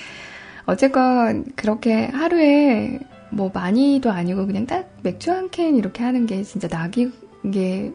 어쨌건 0.64 1.44
그렇게 1.56 2.06
하루에 2.06 2.98
뭐 3.30 3.50
많이도 3.52 4.10
아니고 4.10 4.46
그냥 4.46 4.66
딱 4.66 4.90
맥주 5.02 5.30
한 5.30 5.48
캔 5.50 5.76
이렇게 5.76 6.02
하는 6.02 6.26
게 6.26 6.42
진짜 6.42 6.68
낙이 6.68 7.10
게 7.52 7.92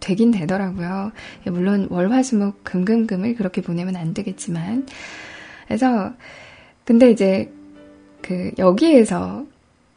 되긴 0.00 0.30
되더라고요. 0.30 1.12
물론 1.46 1.88
월화수목 1.90 2.64
금금금을 2.64 3.34
그렇게 3.34 3.60
보내면 3.62 3.96
안 3.96 4.14
되겠지만 4.14 4.86
그래서 5.68 6.12
근데 6.84 7.10
이제 7.10 7.50
그 8.22 8.50
여기에서 8.58 9.44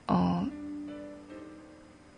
어 0.07 0.45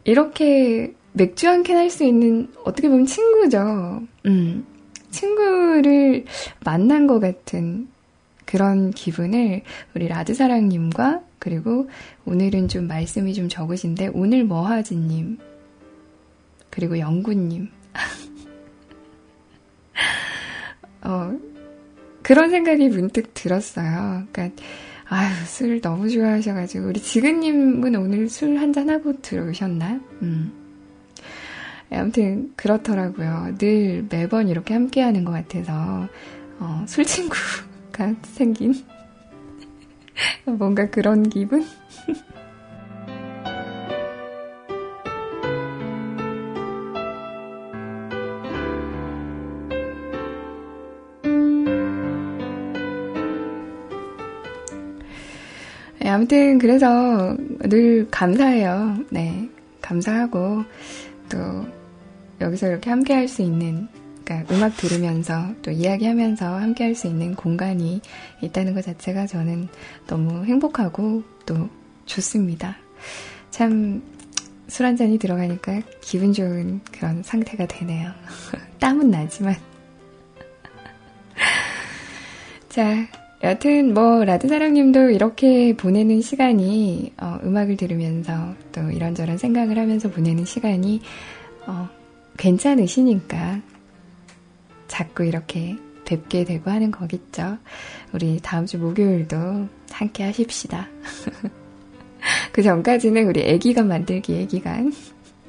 이렇게 0.04 0.93
맥주 1.14 1.47
한 1.47 1.64
캔 1.64 1.78
할 1.78 1.89
수 1.89 2.04
있는 2.04 2.51
어떻게 2.66 2.89
보면 2.89 3.06
친구죠. 3.06 4.01
음. 4.26 4.66
친구를 5.12 6.26
만난 6.66 7.06
것 7.08 7.20
같은 7.20 7.88
그런 8.45 8.89
기분을 8.91 9.62
우리 9.95 10.08
라드사랑님과 10.08 11.22
그리고 11.39 11.88
오늘은 12.26 12.68
좀 12.68 12.88
말씀이 12.88 13.34
좀 13.36 13.47
적으신데 13.47 14.10
오늘 14.14 14.43
뭐하지님 14.43 15.38
그리고 16.72 16.97
영구님 16.97 17.70
어, 21.04 21.32
그런 22.24 22.49
생각이 22.49 22.89
문득 22.89 23.34
들었어요. 23.34 24.24
그러니까 24.32 24.63
아유 25.09 25.30
술 25.45 25.82
너무 25.82 26.09
좋아하셔가지고 26.09 26.88
우리 26.88 27.01
지근님은 27.01 27.95
오늘 27.95 28.30
술 28.30 28.57
한잔 28.57 28.89
하고 28.89 29.21
들어오셨나? 29.21 29.99
음. 30.21 30.51
아무튼 31.91 32.51
그렇더라고요. 32.55 33.55
늘 33.59 34.05
매번 34.09 34.47
이렇게 34.47 34.74
함께하는 34.74 35.26
것 35.26 35.32
같아서 35.32 36.07
어, 36.59 36.84
술 36.88 37.05
친구가 37.05 38.15
생긴 38.34 38.74
뭔가 40.45 40.89
그런 40.89 41.30
기분? 41.30 41.65
네, 56.04 56.10
아무튼 56.10 56.58
그래서 56.60 57.36
늘 57.60 58.08
감사해요. 58.12 58.97
네, 59.10 59.49
감사하고 59.82 60.64
또 61.30 61.38
여기서 62.41 62.68
이렇게 62.68 62.89
함께 62.89 63.14
할 63.14 63.28
수 63.30 63.41
있는 63.41 63.88
그러니까 64.26 64.54
음악 64.54 64.76
들으면서 64.78 65.54
또 65.62 65.72
이야기하면서 65.72 66.45
함께 66.45 66.84
할 66.84 66.95
수 66.95 67.08
있는 67.08 67.36
공간이 67.36 68.01
있다는 68.41 68.74
것 68.74 68.84
자체가 68.84 69.28
저는 69.28 69.70
너무 70.08 70.43
행복하고 70.45 71.24
또 71.45 71.70
좋습니다. 72.06 72.76
참 73.49 74.01
술 74.68 74.86
한 74.88 74.95
잔이 74.97 75.18
들어가니까 75.20 75.82
기분 76.01 76.34
좋은 76.34 76.82
그런 76.91 77.22
상태가 77.24 77.66
되네요. 77.68 78.12
땀은 78.80 79.10
나지만. 79.12 79.56
자, 82.70 83.08
여튼 83.43 83.93
뭐 83.93 84.23
라드사랑님도 84.23 85.09
이렇게 85.09 85.75
보내는 85.75 86.21
시간이 86.21 87.13
어, 87.21 87.39
음악을 87.43 87.75
들으면서 87.75 88.55
또 88.71 88.89
이런저런 88.89 89.37
생각을 89.37 89.78
하면서 89.78 90.09
보내는 90.09 90.45
시간이 90.45 91.01
어, 91.67 91.89
괜찮으시니까 92.37 93.59
자꾸 94.87 95.25
이렇게 95.25 95.75
뵙게 96.05 96.45
되고 96.45 96.71
하는 96.71 96.89
거겠죠. 96.89 97.57
우리 98.13 98.39
다음 98.41 98.65
주 98.65 98.78
목요일도 98.78 99.67
함께 99.91 100.24
하십시다. 100.24 100.87
그 102.53 102.61
전까지는 102.63 103.28
우리 103.28 103.41
애기간 103.41 103.89
만들기 103.89 104.36
애기간. 104.37 104.93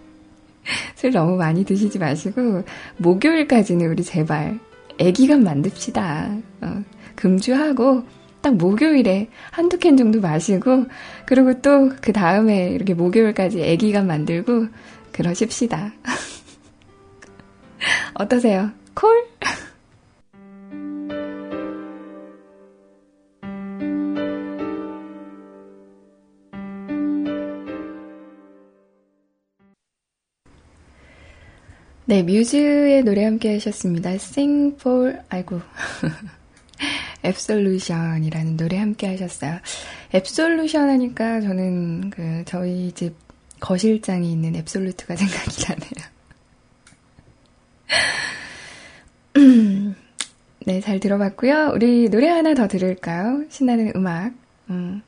술 0.97 1.13
너무 1.13 1.37
많이 1.37 1.65
드시지 1.65 1.99
마시고, 1.99 2.65
목요일까지는 2.97 3.87
우리 3.89 4.03
제발 4.03 4.59
애기간 4.99 5.45
만듭시다. 5.45 6.37
어, 6.63 6.85
금주하고 7.17 8.05
딱 8.41 8.57
목요일에 8.57 9.29
한두 9.51 9.79
캔 9.79 9.97
정도 9.97 10.21
마시고 10.21 10.87
그리고 11.27 11.61
또 11.63 11.91
그 12.01 12.13
다음에 12.13 12.71
이렇게 12.71 12.95
목요일까지 12.95 13.63
애기간 13.63 14.07
만들고 14.07 14.69
그러십시다. 15.13 15.93
어떠세요? 18.15 18.71
콜? 18.95 19.11
네, 32.07 32.23
뮤즈의 32.23 33.03
노래 33.03 33.25
함께 33.25 33.55
하셨습니다. 33.55 34.11
Sing 34.11 34.77
for, 34.79 35.19
아이고. 35.31 35.61
Absolution이라는 37.25 38.57
노래 38.57 38.79
함께 38.79 39.07
하셨어요. 39.09 39.59
Absolution 40.15 40.89
하니까 40.91 41.41
저는 41.41 42.11
그 42.11 42.43
저희 42.47 42.93
집 42.93 43.15
거실장에 43.61 44.29
있는 44.29 44.55
앱솔루트가 44.57 45.17
생각이 45.17 45.65
나네요. 45.69 46.15
네, 50.67 50.81
잘 50.81 51.01
들어봤고요. 51.01 51.73
우리 51.75 52.09
노래 52.09 52.29
하나 52.29 52.55
더 52.55 52.69
들을까요? 52.69 53.45
신나는 53.51 53.93
음악. 53.97 54.33
음, 54.71 55.03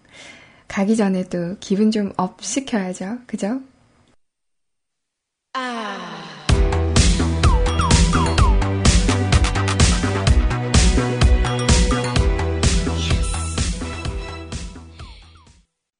가기 0.68 0.96
전에 0.96 1.24
또 1.28 1.56
기분 1.60 1.90
좀 1.90 2.12
up 2.16 2.42
시켜야죠. 2.42 3.18
그죠? 3.26 3.60
아. 5.54 6.25